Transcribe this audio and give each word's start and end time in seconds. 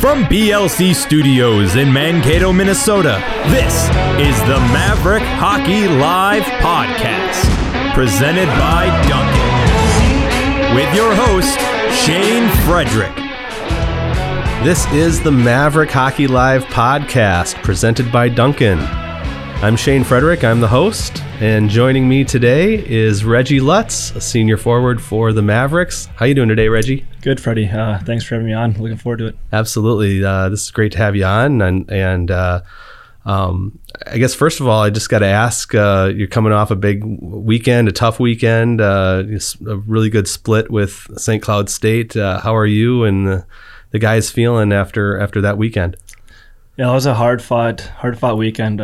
From 0.00 0.24
BLC 0.24 0.94
Studios 0.94 1.76
in 1.76 1.92
Mankato, 1.92 2.54
Minnesota, 2.54 3.22
this 3.48 3.84
is 4.18 4.40
the 4.44 4.58
Maverick 4.72 5.22
Hockey 5.22 5.88
Live 5.88 6.42
Podcast, 6.62 7.92
presented 7.92 8.46
by 8.46 8.86
Duncan. 9.06 10.74
With 10.74 10.94
your 10.94 11.14
host, 11.14 11.58
Shane 12.02 12.48
Frederick. 12.64 13.14
This 14.64 14.90
is 14.90 15.20
the 15.20 15.32
Maverick 15.32 15.90
Hockey 15.90 16.26
Live 16.26 16.64
Podcast, 16.64 17.62
presented 17.62 18.10
by 18.10 18.30
Duncan. 18.30 18.78
I'm 18.78 19.76
Shane 19.76 20.04
Frederick, 20.04 20.44
I'm 20.44 20.60
the 20.60 20.68
host, 20.68 21.22
and 21.40 21.68
joining 21.68 22.08
me 22.08 22.24
today 22.24 22.82
is 22.88 23.22
Reggie 23.26 23.60
Lutz, 23.60 24.16
a 24.16 24.20
senior 24.22 24.56
forward 24.56 25.02
for 25.02 25.34
the 25.34 25.42
Mavericks. 25.42 26.06
How 26.16 26.24
you 26.24 26.34
doing 26.34 26.48
today, 26.48 26.68
Reggie? 26.68 27.04
Good, 27.22 27.38
Freddie. 27.38 27.68
Uh, 27.68 27.98
thanks 27.98 28.24
for 28.24 28.34
having 28.34 28.46
me 28.46 28.54
on. 28.54 28.72
Looking 28.74 28.96
forward 28.96 29.18
to 29.18 29.26
it. 29.26 29.36
Absolutely. 29.52 30.24
Uh, 30.24 30.48
this 30.48 30.64
is 30.64 30.70
great 30.70 30.92
to 30.92 30.98
have 30.98 31.14
you 31.14 31.24
on. 31.24 31.60
And, 31.60 31.90
and 31.90 32.30
uh, 32.30 32.62
um, 33.26 33.78
I 34.06 34.16
guess, 34.16 34.34
first 34.34 34.60
of 34.60 34.66
all, 34.66 34.82
I 34.82 34.88
just 34.88 35.10
got 35.10 35.18
to 35.18 35.26
ask 35.26 35.74
uh, 35.74 36.10
you're 36.14 36.28
coming 36.28 36.52
off 36.52 36.70
a 36.70 36.76
big 36.76 37.04
weekend, 37.04 37.88
a 37.88 37.92
tough 37.92 38.20
weekend, 38.20 38.80
uh, 38.80 39.24
a 39.66 39.76
really 39.76 40.08
good 40.08 40.28
split 40.28 40.70
with 40.70 41.08
St. 41.18 41.42
Cloud 41.42 41.68
State. 41.68 42.16
Uh, 42.16 42.40
how 42.40 42.56
are 42.56 42.66
you 42.66 43.04
and 43.04 43.26
the, 43.26 43.46
the, 43.90 43.98
guys 43.98 44.30
feeling 44.30 44.72
after 44.72 45.18
after 45.18 45.42
that 45.42 45.58
weekend? 45.58 45.96
Yeah, 46.78 46.90
it 46.90 46.94
was 46.94 47.04
a 47.04 47.14
hard 47.14 47.42
fought, 47.42 47.80
hard 47.80 48.18
fought 48.18 48.38
weekend. 48.38 48.78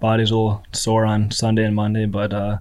body's 0.00 0.30
a 0.30 0.36
little 0.36 0.62
sore 0.72 1.06
on 1.06 1.30
Sunday 1.30 1.64
and 1.64 1.74
Monday, 1.74 2.04
but 2.04 2.60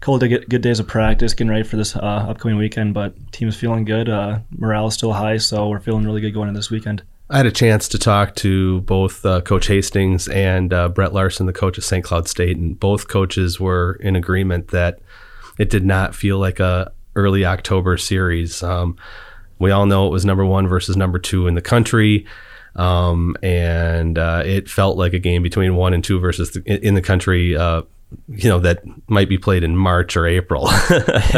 couple 0.00 0.16
of 0.16 0.28
good, 0.28 0.48
good 0.48 0.62
days 0.62 0.80
of 0.80 0.86
practice, 0.86 1.34
getting 1.34 1.50
ready 1.50 1.62
for 1.62 1.76
this 1.76 1.96
uh, 1.96 2.26
upcoming 2.28 2.58
weekend. 2.58 2.94
But 2.94 3.14
team's 3.32 3.56
feeling 3.56 3.84
good. 3.84 4.08
Uh, 4.08 4.40
morale 4.50 4.88
is 4.88 4.94
still 4.94 5.12
high, 5.12 5.38
so 5.38 5.68
we're 5.68 5.80
feeling 5.80 6.04
really 6.04 6.20
good 6.20 6.32
going 6.32 6.48
into 6.48 6.58
this 6.58 6.70
weekend. 6.70 7.02
I 7.28 7.38
had 7.38 7.46
a 7.46 7.52
chance 7.52 7.88
to 7.88 7.98
talk 7.98 8.36
to 8.36 8.82
both 8.82 9.26
uh, 9.26 9.40
Coach 9.40 9.66
Hastings 9.66 10.28
and 10.28 10.72
uh, 10.72 10.88
Brett 10.88 11.12
Larson, 11.12 11.46
the 11.46 11.52
coach 11.52 11.76
of 11.76 11.84
St. 11.84 12.04
Cloud 12.04 12.28
State, 12.28 12.56
and 12.56 12.78
both 12.78 13.08
coaches 13.08 13.58
were 13.58 13.98
in 14.00 14.14
agreement 14.14 14.68
that 14.68 15.00
it 15.58 15.68
did 15.68 15.84
not 15.84 16.14
feel 16.14 16.38
like 16.38 16.60
a 16.60 16.92
early 17.16 17.44
October 17.44 17.96
series. 17.96 18.62
Um, 18.62 18.96
we 19.58 19.70
all 19.72 19.86
know 19.86 20.06
it 20.06 20.10
was 20.10 20.24
number 20.24 20.44
one 20.44 20.68
versus 20.68 20.96
number 20.96 21.18
two 21.18 21.48
in 21.48 21.54
the 21.54 21.62
country. 21.62 22.26
Um, 22.76 23.36
and 23.42 24.18
uh, 24.18 24.42
it 24.44 24.68
felt 24.68 24.98
like 24.98 25.14
a 25.14 25.18
game 25.18 25.42
between 25.42 25.76
one 25.76 25.94
and 25.94 26.04
two 26.04 26.20
versus 26.20 26.50
the, 26.50 26.86
in 26.86 26.94
the 26.94 27.02
country 27.02 27.56
uh, 27.56 27.82
you 28.28 28.48
know 28.48 28.60
that 28.60 28.82
might 29.08 29.28
be 29.28 29.38
played 29.38 29.64
in 29.64 29.76
March 29.76 30.16
or 30.16 30.26
April. 30.26 30.68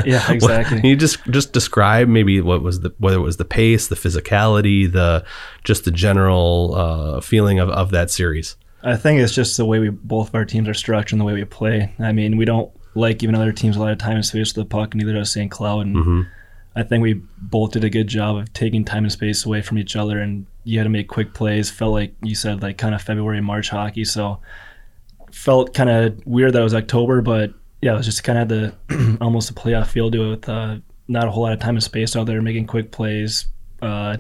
yeah, 0.04 0.30
exactly. 0.30 0.80
Can 0.80 0.86
you 0.86 0.96
just 0.96 1.24
just 1.26 1.52
describe 1.52 2.08
maybe 2.08 2.40
what 2.40 2.62
was 2.62 2.80
the 2.80 2.94
whether 2.98 3.16
it 3.16 3.22
was 3.22 3.36
the 3.36 3.44
pace, 3.44 3.88
the 3.88 3.94
physicality, 3.94 4.90
the 4.90 5.24
just 5.64 5.84
the 5.84 5.90
general 5.90 6.74
uh, 6.74 7.20
feeling 7.20 7.58
of, 7.58 7.68
of 7.70 7.90
that 7.90 8.10
series? 8.10 8.56
I 8.82 8.96
think 8.96 9.20
it's 9.20 9.34
just 9.34 9.56
the 9.56 9.64
way 9.64 9.78
we 9.78 9.88
both 9.88 10.28
of 10.28 10.34
our 10.34 10.44
teams 10.44 10.68
are 10.68 10.74
structured 10.74 11.14
and 11.14 11.20
the 11.20 11.24
way 11.24 11.34
we 11.34 11.44
play. 11.44 11.92
I 11.98 12.12
mean, 12.12 12.36
we 12.36 12.44
don't 12.44 12.70
like 12.94 13.18
giving 13.18 13.36
other 13.36 13.52
teams 13.52 13.76
a 13.76 13.80
lot 13.80 13.92
of 13.92 13.98
time 13.98 14.16
and 14.16 14.24
space 14.24 14.52
to 14.52 14.60
the 14.60 14.66
puck, 14.66 14.94
neither 14.94 15.12
does 15.12 15.32
St. 15.32 15.50
Cloud. 15.50 15.86
And 15.86 15.96
mm-hmm. 15.96 16.22
I 16.76 16.82
think 16.82 17.02
we 17.02 17.14
both 17.38 17.72
did 17.72 17.84
a 17.84 17.90
good 17.90 18.08
job 18.08 18.36
of 18.36 18.52
taking 18.52 18.84
time 18.84 19.04
and 19.04 19.12
space 19.12 19.44
away 19.44 19.62
from 19.62 19.78
each 19.78 19.96
other, 19.96 20.20
and 20.20 20.46
you 20.64 20.78
had 20.78 20.84
to 20.84 20.90
make 20.90 21.08
quick 21.08 21.34
plays. 21.34 21.70
Felt 21.70 21.92
like 21.92 22.14
you 22.22 22.34
said, 22.34 22.62
like 22.62 22.78
kind 22.78 22.94
of 22.94 23.02
February, 23.02 23.40
March 23.40 23.70
hockey. 23.70 24.04
So 24.04 24.40
felt 25.32 25.74
kind 25.74 25.90
of 25.90 26.26
weird 26.26 26.52
that 26.52 26.60
it 26.60 26.64
was 26.64 26.74
October, 26.74 27.20
but 27.20 27.52
yeah, 27.80 27.94
it 27.94 27.96
was 27.96 28.06
just 28.06 28.24
kind 28.24 28.38
of 28.38 28.48
the 28.48 29.18
almost 29.20 29.50
a 29.50 29.54
playoff 29.54 29.86
feel 29.86 30.10
to 30.10 30.22
it 30.22 30.28
with 30.30 30.48
uh, 30.48 30.76
not 31.06 31.26
a 31.26 31.30
whole 31.30 31.42
lot 31.42 31.52
of 31.52 31.60
time 31.60 31.76
and 31.76 31.82
space 31.82 32.16
out 32.16 32.26
there 32.26 32.42
making 32.42 32.66
quick 32.66 32.90
plays, 32.90 33.46
uh, 33.82 34.16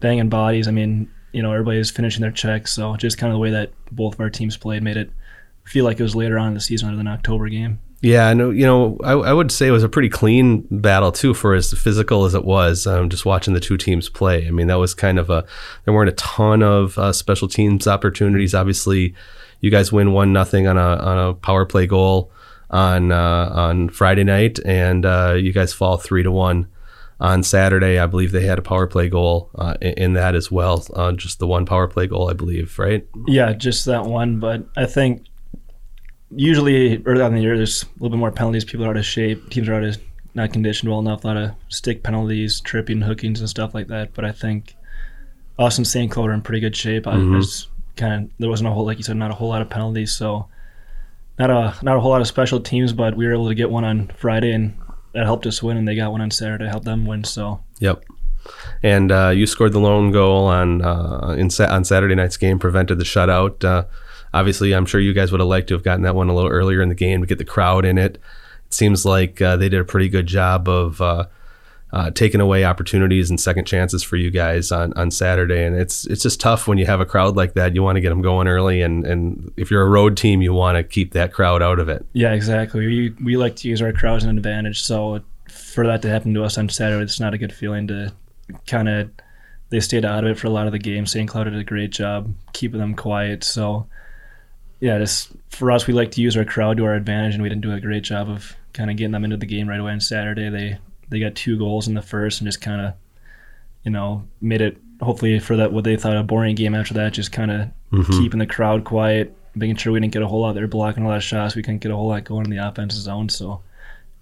banging 0.00 0.28
bodies. 0.28 0.68
I 0.68 0.70
mean, 0.70 1.10
you 1.32 1.42
know, 1.42 1.52
everybody's 1.52 1.90
finishing 1.90 2.22
their 2.22 2.30
checks, 2.30 2.72
so 2.72 2.96
just 2.96 3.18
kind 3.18 3.32
of 3.32 3.36
the 3.36 3.40
way 3.40 3.50
that 3.50 3.72
both 3.92 4.14
of 4.14 4.20
our 4.20 4.30
teams 4.30 4.56
played 4.56 4.82
made 4.82 4.96
it 4.96 5.10
feel 5.64 5.84
like 5.84 5.98
it 5.98 6.02
was 6.02 6.16
later 6.16 6.38
on 6.38 6.48
in 6.48 6.54
the 6.54 6.60
season 6.60 6.88
rather 6.88 6.96
than 6.96 7.06
an 7.06 7.12
October 7.12 7.48
game. 7.48 7.80
Yeah, 8.02 8.28
and 8.28 8.56
you 8.56 8.66
know, 8.66 8.98
I, 9.02 9.12
I, 9.12 9.32
would 9.32 9.50
say 9.50 9.66
it 9.66 9.72
was 9.72 9.82
a 9.82 9.88
pretty 9.88 10.10
clean 10.10 10.66
battle 10.70 11.10
too, 11.10 11.32
for 11.32 11.54
as 11.54 11.72
physical 11.72 12.24
as 12.24 12.34
it 12.34 12.44
was. 12.44 12.86
Um, 12.86 13.08
just 13.08 13.24
watching 13.24 13.54
the 13.54 13.60
two 13.60 13.78
teams 13.78 14.08
play, 14.08 14.46
I 14.46 14.50
mean, 14.50 14.66
that 14.66 14.78
was 14.78 14.94
kind 14.94 15.18
of 15.18 15.30
a. 15.30 15.44
There 15.84 15.94
weren't 15.94 16.10
a 16.10 16.12
ton 16.12 16.62
of 16.62 16.98
uh, 16.98 17.12
special 17.12 17.48
teams 17.48 17.86
opportunities. 17.86 18.54
Obviously, 18.54 19.14
you 19.60 19.70
guys 19.70 19.92
win 19.92 20.12
one 20.12 20.32
nothing 20.32 20.66
on 20.66 20.76
a 20.76 20.96
on 20.96 21.18
a 21.18 21.34
power 21.34 21.66
play 21.66 21.86
goal 21.86 22.30
on 22.70 23.12
uh, 23.12 23.50
on 23.52 23.88
Friday 23.88 24.24
night, 24.24 24.58
and 24.64 25.04
uh, 25.04 25.34
you 25.38 25.52
guys 25.52 25.72
fall 25.72 25.96
three 25.96 26.22
to 26.22 26.30
one 26.30 26.68
on 27.20 27.42
Saturday. 27.42 27.98
I 27.98 28.06
believe 28.06 28.32
they 28.32 28.46
had 28.46 28.58
a 28.58 28.62
power 28.62 28.86
play 28.86 29.08
goal 29.08 29.50
uh, 29.54 29.74
in, 29.80 30.14
that 30.14 30.34
as 30.34 30.50
well. 30.50 30.86
Uh, 30.94 31.12
just 31.12 31.38
the 31.38 31.46
one 31.46 31.66
power 31.66 31.88
play 31.88 32.06
goal, 32.06 32.30
I 32.30 32.34
believe, 32.34 32.78
right? 32.78 33.06
Yeah, 33.26 33.52
just 33.52 33.86
that 33.86 34.04
one. 34.04 34.38
But 34.40 34.66
I 34.76 34.86
think 34.86 35.26
usually 36.30 37.02
early 37.04 37.22
on 37.22 37.28
in 37.28 37.36
the 37.36 37.42
year, 37.42 37.56
there's 37.56 37.84
a 37.84 37.86
little 37.94 38.10
bit 38.10 38.18
more 38.18 38.32
penalties. 38.32 38.64
People 38.64 38.86
are 38.86 38.90
out 38.90 38.96
of 38.96 39.06
shape. 39.06 39.50
Teams 39.50 39.68
are 39.68 39.74
out 39.74 39.84
of 39.84 39.98
not 40.34 40.52
conditioned 40.52 40.90
well 40.90 41.00
enough. 41.00 41.24
A 41.24 41.28
lot 41.28 41.36
of 41.36 41.52
stick 41.68 42.02
penalties, 42.02 42.60
tripping, 42.60 43.02
hookings, 43.02 43.40
and 43.40 43.48
stuff 43.48 43.74
like 43.74 43.88
that. 43.88 44.12
But 44.12 44.24
I 44.24 44.32
think 44.32 44.76
Austin 45.58 45.84
St. 45.84 46.10
Clair 46.10 46.30
are 46.30 46.34
in 46.34 46.42
pretty 46.42 46.60
good 46.60 46.76
shape. 46.76 47.04
Mm-hmm. 47.04 47.34
I 47.34 47.36
was 47.36 47.68
kind 47.96 48.24
of 48.24 48.30
there 48.38 48.48
wasn't 48.48 48.68
a 48.68 48.72
whole 48.72 48.84
like 48.84 48.98
you 48.98 49.04
said 49.04 49.16
not 49.16 49.30
a 49.30 49.34
whole 49.34 49.48
lot 49.48 49.62
of 49.62 49.70
penalties 49.70 50.12
so 50.12 50.48
not 51.38 51.50
a 51.50 51.74
not 51.82 51.96
a 51.96 52.00
whole 52.00 52.10
lot 52.10 52.20
of 52.20 52.26
special 52.26 52.60
teams 52.60 52.92
but 52.92 53.16
we 53.16 53.26
were 53.26 53.32
able 53.32 53.48
to 53.48 53.54
get 53.54 53.70
one 53.70 53.84
on 53.84 54.08
Friday 54.16 54.52
and 54.52 54.76
that 55.12 55.24
helped 55.24 55.46
us 55.46 55.62
win 55.62 55.76
and 55.76 55.88
they 55.88 55.96
got 55.96 56.12
one 56.12 56.20
on 56.20 56.30
Saturday 56.30 56.64
to 56.64 56.70
help 56.70 56.84
them 56.84 57.06
win 57.06 57.24
so. 57.24 57.60
Yep. 57.80 58.04
And 58.82 59.10
uh, 59.10 59.30
you 59.30 59.46
scored 59.46 59.72
the 59.72 59.80
lone 59.80 60.12
goal 60.12 60.46
on 60.46 60.82
uh, 60.82 61.34
in 61.38 61.50
sa- 61.50 61.72
on 61.74 61.84
Saturday 61.84 62.14
night's 62.14 62.36
game 62.36 62.58
prevented 62.58 62.98
the 62.98 63.04
shutout. 63.04 63.64
Uh, 63.64 63.86
obviously 64.34 64.72
I'm 64.72 64.86
sure 64.86 65.00
you 65.00 65.14
guys 65.14 65.32
would 65.32 65.40
have 65.40 65.48
liked 65.48 65.68
to 65.68 65.74
have 65.74 65.82
gotten 65.82 66.02
that 66.02 66.14
one 66.14 66.28
a 66.28 66.34
little 66.34 66.50
earlier 66.50 66.82
in 66.82 66.90
the 66.90 66.94
game 66.94 67.22
to 67.22 67.26
get 67.26 67.38
the 67.38 67.44
crowd 67.44 67.84
in 67.84 67.98
it. 67.98 68.16
It 68.66 68.74
seems 68.74 69.06
like 69.06 69.40
uh, 69.40 69.56
they 69.56 69.68
did 69.68 69.80
a 69.80 69.84
pretty 69.84 70.08
good 70.08 70.26
job 70.26 70.68
of 70.68 71.00
uh, 71.96 72.10
taking 72.10 72.42
away 72.42 72.62
opportunities 72.62 73.30
and 73.30 73.40
second 73.40 73.64
chances 73.64 74.02
for 74.02 74.16
you 74.16 74.30
guys 74.30 74.70
on, 74.70 74.92
on 74.98 75.10
Saturday. 75.10 75.64
And 75.64 75.74
it's 75.74 76.06
it's 76.08 76.22
just 76.22 76.38
tough 76.38 76.68
when 76.68 76.76
you 76.76 76.84
have 76.84 77.00
a 77.00 77.06
crowd 77.06 77.36
like 77.36 77.54
that. 77.54 77.74
You 77.74 77.82
want 77.82 77.96
to 77.96 78.02
get 78.02 78.10
them 78.10 78.20
going 78.20 78.48
early, 78.48 78.82
and, 78.82 79.06
and 79.06 79.50
if 79.56 79.70
you're 79.70 79.80
a 79.80 79.88
road 79.88 80.14
team, 80.14 80.42
you 80.42 80.52
want 80.52 80.76
to 80.76 80.84
keep 80.84 81.14
that 81.14 81.32
crowd 81.32 81.62
out 81.62 81.78
of 81.78 81.88
it. 81.88 82.04
Yeah, 82.12 82.34
exactly. 82.34 82.86
We 82.86 83.14
we 83.24 83.38
like 83.38 83.56
to 83.56 83.68
use 83.68 83.80
our 83.80 83.94
crowd 83.94 84.16
as 84.16 84.24
an 84.24 84.36
advantage. 84.36 84.82
So 84.82 85.22
for 85.48 85.86
that 85.86 86.02
to 86.02 86.10
happen 86.10 86.34
to 86.34 86.44
us 86.44 86.58
on 86.58 86.68
Saturday, 86.68 87.02
it's 87.02 87.18
not 87.18 87.32
a 87.32 87.38
good 87.38 87.54
feeling 87.54 87.86
to 87.86 88.12
kind 88.66 88.90
of. 88.90 89.10
They 89.70 89.80
stayed 89.80 90.04
out 90.04 90.22
of 90.22 90.30
it 90.30 90.38
for 90.38 90.48
a 90.48 90.50
lot 90.50 90.66
of 90.66 90.72
the 90.72 90.78
game. 90.78 91.06
St. 91.06 91.28
Cloud 91.28 91.44
did 91.44 91.56
a 91.56 91.64
great 91.64 91.90
job 91.90 92.32
keeping 92.52 92.78
them 92.78 92.94
quiet. 92.94 93.42
So 93.42 93.88
yeah, 94.80 94.98
just 94.98 95.32
for 95.48 95.72
us, 95.72 95.86
we 95.86 95.94
like 95.94 96.10
to 96.12 96.20
use 96.20 96.36
our 96.36 96.44
crowd 96.44 96.76
to 96.76 96.84
our 96.84 96.94
advantage, 96.94 97.32
and 97.32 97.42
we 97.42 97.48
didn't 97.48 97.62
do 97.62 97.72
a 97.72 97.80
great 97.80 98.04
job 98.04 98.28
of 98.28 98.54
kind 98.74 98.90
of 98.90 98.98
getting 98.98 99.12
them 99.12 99.24
into 99.24 99.38
the 99.38 99.46
game 99.46 99.66
right 99.66 99.80
away 99.80 99.92
on 99.92 100.00
Saturday. 100.00 100.50
They 100.50 100.78
they 101.08 101.20
got 101.20 101.34
two 101.34 101.58
goals 101.58 101.88
in 101.88 101.94
the 101.94 102.02
first 102.02 102.40
and 102.40 102.48
just 102.48 102.60
kind 102.60 102.80
of, 102.80 102.94
you 103.84 103.90
know, 103.90 104.26
made 104.40 104.60
it 104.60 104.78
hopefully 105.00 105.38
for 105.38 105.56
that 105.56 105.72
what 105.72 105.84
they 105.84 105.96
thought 105.96 106.16
a 106.16 106.22
boring 106.22 106.54
game 106.54 106.74
after 106.74 106.94
that, 106.94 107.12
just 107.12 107.32
kind 107.32 107.50
of 107.50 107.68
mm-hmm. 107.92 108.12
keeping 108.12 108.38
the 108.38 108.46
crowd 108.46 108.84
quiet, 108.84 109.36
making 109.54 109.76
sure 109.76 109.92
we 109.92 110.00
didn't 110.00 110.12
get 110.12 110.22
a 110.22 110.26
whole 110.26 110.40
lot. 110.40 110.54
They're 110.54 110.66
blocking 110.66 111.04
a 111.04 111.08
lot 111.08 111.16
of 111.16 111.22
shots. 111.22 111.54
We 111.54 111.62
couldn't 111.62 111.78
get 111.78 111.92
a 111.92 111.96
whole 111.96 112.08
lot 112.08 112.24
going 112.24 112.44
in 112.44 112.50
the 112.50 112.66
offensive 112.66 113.00
zone. 113.00 113.28
So 113.28 113.62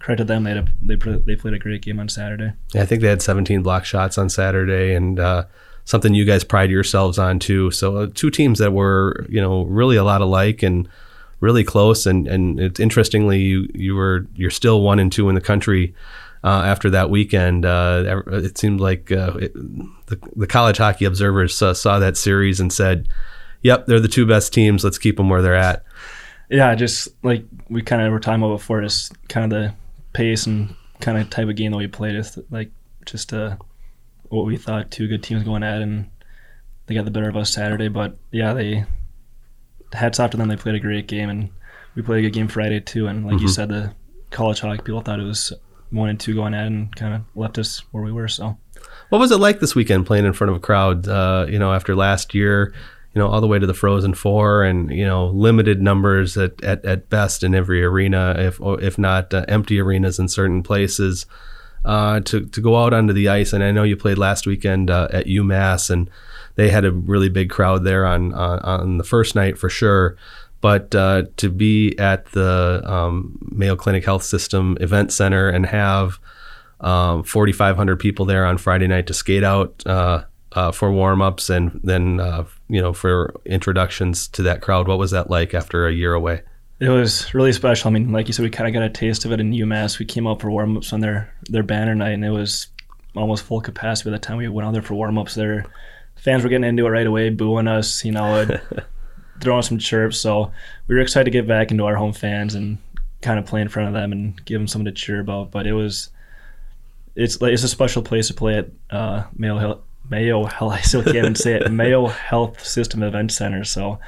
credit 0.04 0.18
to 0.18 0.24
them. 0.24 0.44
They 0.44 0.50
had 0.50 0.58
a, 0.58 0.72
they 0.82 0.96
they 0.96 1.36
played 1.36 1.54
a 1.54 1.58
great 1.58 1.82
game 1.82 1.98
on 1.98 2.08
Saturday. 2.08 2.52
Yeah, 2.74 2.82
I 2.82 2.86
think 2.86 3.00
they 3.00 3.08
had 3.08 3.22
17 3.22 3.62
block 3.62 3.84
shots 3.84 4.18
on 4.18 4.28
Saturday, 4.28 4.94
and 4.94 5.18
uh, 5.18 5.44
something 5.84 6.14
you 6.14 6.24
guys 6.24 6.44
pride 6.44 6.70
yourselves 6.70 7.18
on 7.18 7.38
too. 7.38 7.70
So 7.70 7.96
uh, 7.96 8.08
two 8.14 8.30
teams 8.30 8.58
that 8.58 8.72
were 8.72 9.26
you 9.28 9.40
know 9.40 9.62
really 9.64 9.96
a 9.96 10.04
lot 10.04 10.20
alike 10.20 10.62
and 10.62 10.88
really 11.40 11.64
close. 11.64 12.06
And 12.06 12.28
and 12.28 12.60
it's 12.60 12.80
interestingly 12.80 13.40
you 13.40 13.68
you 13.74 13.94
were 13.94 14.26
you're 14.34 14.50
still 14.50 14.82
one 14.82 14.98
and 14.98 15.10
two 15.10 15.28
in 15.28 15.34
the 15.34 15.40
country 15.40 15.94
uh, 16.44 16.62
after 16.66 16.90
that 16.90 17.08
weekend. 17.08 17.64
Uh, 17.64 18.22
it 18.26 18.58
seemed 18.58 18.78
like 18.78 19.10
uh, 19.10 19.32
it, 19.40 19.54
the, 20.06 20.20
the, 20.36 20.46
college 20.46 20.76
hockey 20.76 21.06
observers 21.06 21.56
saw 21.56 21.98
that 21.98 22.16
series 22.18 22.60
and 22.60 22.72
said, 22.72 23.08
"Yep, 23.62 23.86
they're 23.86 23.98
the 23.98 24.08
two 24.08 24.26
best 24.26 24.52
teams. 24.52 24.84
Let's 24.84 24.98
keep 24.98 25.16
them 25.16 25.30
where 25.30 25.40
they're 25.40 25.54
at." 25.54 25.84
Yeah, 26.50 26.74
just 26.74 27.08
like 27.24 27.44
we 27.70 27.80
kind 27.80 28.02
of 28.02 28.12
were 28.12 28.20
talking 28.20 28.42
about 28.42 28.58
before, 28.58 28.82
just 28.82 29.12
kind 29.28 29.50
of 29.50 29.58
the 29.58 29.74
pace 30.12 30.46
and 30.46 30.74
kind 31.00 31.16
of 31.16 31.30
type 31.30 31.48
of 31.48 31.56
game 31.56 31.72
that 31.72 31.78
we 31.78 31.86
played. 31.86 32.14
Is 32.14 32.38
like 32.50 32.70
just 33.06 33.32
uh, 33.32 33.56
what 34.28 34.44
we 34.44 34.58
thought 34.58 34.90
two 34.90 35.08
good 35.08 35.22
teams 35.22 35.44
going 35.44 35.62
at, 35.62 35.80
and 35.80 36.10
they 36.86 36.94
got 36.94 37.06
the 37.06 37.10
better 37.10 37.30
of 37.30 37.36
us 37.38 37.54
Saturday. 37.54 37.88
But 37.88 38.18
yeah, 38.30 38.52
they 38.52 38.84
hats 39.94 40.20
off 40.20 40.32
to 40.32 40.36
them. 40.36 40.48
They 40.48 40.56
played 40.56 40.74
a 40.74 40.80
great 40.80 41.06
game, 41.06 41.30
and 41.30 41.48
we 41.94 42.02
played 42.02 42.18
a 42.18 42.28
good 42.28 42.34
game 42.34 42.48
Friday 42.48 42.80
too. 42.80 43.06
And 43.06 43.24
like 43.24 43.36
mm-hmm. 43.36 43.44
you 43.44 43.48
said, 43.48 43.70
the 43.70 43.94
college 44.30 44.60
hockey 44.60 44.82
people 44.82 45.00
thought 45.00 45.20
it 45.20 45.24
was 45.24 45.54
and 45.96 46.18
two 46.20 46.34
going 46.34 46.54
at 46.54 46.66
and 46.66 46.94
kind 46.96 47.14
of 47.14 47.22
left 47.34 47.58
us 47.58 47.80
where 47.92 48.02
we 48.02 48.12
were. 48.12 48.28
So, 48.28 48.56
what 49.08 49.18
was 49.18 49.30
it 49.30 49.38
like 49.38 49.60
this 49.60 49.74
weekend 49.74 50.06
playing 50.06 50.24
in 50.26 50.32
front 50.32 50.50
of 50.50 50.56
a 50.56 50.60
crowd? 50.60 51.06
Uh, 51.08 51.46
you 51.48 51.58
know, 51.58 51.72
after 51.72 51.94
last 51.94 52.34
year, 52.34 52.74
you 53.14 53.20
know, 53.20 53.28
all 53.28 53.40
the 53.40 53.46
way 53.46 53.58
to 53.58 53.66
the 53.66 53.74
Frozen 53.74 54.14
Four, 54.14 54.64
and 54.64 54.90
you 54.90 55.04
know, 55.04 55.26
limited 55.26 55.80
numbers 55.80 56.36
at, 56.36 56.62
at, 56.64 56.84
at 56.84 57.08
best 57.08 57.42
in 57.42 57.54
every 57.54 57.84
arena, 57.84 58.34
if 58.38 58.58
if 58.60 58.98
not 58.98 59.32
uh, 59.32 59.44
empty 59.48 59.80
arenas 59.80 60.18
in 60.18 60.28
certain 60.28 60.62
places. 60.62 61.26
uh, 61.84 62.20
to 62.20 62.46
to 62.46 62.60
go 62.60 62.82
out 62.82 62.94
onto 62.94 63.12
the 63.12 63.28
ice. 63.28 63.52
And 63.52 63.62
I 63.62 63.70
know 63.70 63.82
you 63.82 63.96
played 63.96 64.18
last 64.18 64.46
weekend 64.46 64.90
uh, 64.90 65.08
at 65.12 65.26
UMass, 65.26 65.90
and 65.90 66.10
they 66.56 66.70
had 66.70 66.84
a 66.84 66.92
really 66.92 67.28
big 67.28 67.50
crowd 67.50 67.84
there 67.84 68.06
on 68.06 68.32
on, 68.32 68.58
on 68.60 68.98
the 68.98 69.04
first 69.04 69.34
night 69.34 69.58
for 69.58 69.68
sure. 69.68 70.16
But 70.64 70.94
uh, 70.94 71.24
to 71.36 71.50
be 71.50 71.94
at 71.98 72.24
the 72.32 72.80
um, 72.90 73.38
Mayo 73.52 73.76
Clinic 73.76 74.02
Health 74.02 74.22
System 74.22 74.78
Event 74.80 75.12
Center 75.12 75.50
and 75.50 75.66
have 75.66 76.18
um, 76.80 77.22
4,500 77.22 78.00
people 78.00 78.24
there 78.24 78.46
on 78.46 78.56
Friday 78.56 78.86
night 78.86 79.06
to 79.08 79.12
skate 79.12 79.44
out 79.44 79.82
uh, 79.84 80.24
uh, 80.52 80.72
for 80.72 80.90
warm 80.90 81.20
ups 81.20 81.50
and 81.50 81.78
then 81.84 82.18
uh, 82.18 82.46
you 82.70 82.80
know 82.80 82.94
for 82.94 83.38
introductions 83.44 84.26
to 84.28 84.42
that 84.44 84.62
crowd. 84.62 84.88
What 84.88 84.98
was 84.98 85.10
that 85.10 85.28
like 85.28 85.52
after 85.52 85.86
a 85.86 85.92
year 85.92 86.14
away? 86.14 86.40
It 86.80 86.88
was 86.88 87.34
really 87.34 87.52
special. 87.52 87.90
I 87.90 87.92
mean, 87.92 88.10
like 88.10 88.26
you 88.28 88.32
said, 88.32 88.44
we 88.44 88.48
kind 88.48 88.66
of 88.66 88.72
got 88.72 88.84
a 88.84 88.88
taste 88.88 89.26
of 89.26 89.32
it 89.32 89.40
in 89.40 89.52
UMass. 89.52 89.98
We 89.98 90.06
came 90.06 90.26
out 90.26 90.40
for 90.40 90.50
warm 90.50 90.78
ups 90.78 90.94
on 90.94 91.00
their 91.00 91.30
their 91.50 91.62
banner 91.62 91.94
night, 91.94 92.14
and 92.14 92.24
it 92.24 92.30
was 92.30 92.68
almost 93.14 93.44
full 93.44 93.60
capacity 93.60 94.08
by 94.08 94.16
the 94.16 94.18
time 94.18 94.38
we 94.38 94.48
went 94.48 94.66
out 94.66 94.72
there 94.72 94.80
for 94.80 94.94
warm 94.94 95.18
ups. 95.18 95.34
Their 95.34 95.66
fans 96.16 96.42
were 96.42 96.48
getting 96.48 96.66
into 96.66 96.86
it 96.86 96.88
right 96.88 97.06
away, 97.06 97.28
booing 97.28 97.68
us, 97.68 98.02
you 98.02 98.12
know, 98.12 98.46
throwing 99.44 99.62
some 99.62 99.78
chirps. 99.78 100.18
So 100.18 100.50
we 100.88 100.94
were 100.94 101.00
excited 101.00 101.24
to 101.24 101.30
get 101.30 101.46
back 101.46 101.70
into 101.70 101.84
our 101.84 101.96
home 101.96 102.12
fans 102.12 102.54
and 102.54 102.78
kind 103.22 103.38
of 103.38 103.46
play 103.46 103.60
in 103.60 103.68
front 103.68 103.88
of 103.88 103.94
them 103.94 104.12
and 104.12 104.44
give 104.44 104.60
them 104.60 104.66
something 104.66 104.86
to 104.86 104.92
cheer 104.92 105.20
about. 105.20 105.50
But 105.50 105.66
it 105.66 105.72
was 105.72 106.10
it's 107.16 107.40
like 107.40 107.52
it's 107.52 107.62
a 107.62 107.68
special 107.68 108.02
place 108.02 108.28
to 108.28 108.34
play 108.34 108.58
at 108.58 108.70
uh, 108.90 109.24
Mayo 109.36 109.58
Hill. 109.58 109.82
Mayo 110.08 110.44
I 110.60 110.80
still 110.80 111.02
can't 111.02 111.16
even 111.16 111.34
say 111.34 111.54
it. 111.54 111.70
Mayo 111.70 112.06
Health 112.06 112.64
System 112.64 113.02
Event 113.02 113.32
Center. 113.32 113.64
So, 113.64 113.98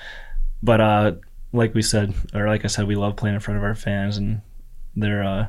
but 0.63 0.81
uh, 0.81 1.13
like 1.53 1.75
we 1.75 1.83
said, 1.83 2.15
or 2.35 2.47
like 2.49 2.65
I 2.65 2.69
said, 2.69 2.87
we 2.87 2.97
love 2.97 3.17
playing 3.17 3.35
in 3.35 3.41
front 3.41 3.59
of 3.59 3.65
our 3.65 3.75
fans, 3.75 4.17
and 4.17 4.43
they're 4.95 5.23
uh, 5.23 5.47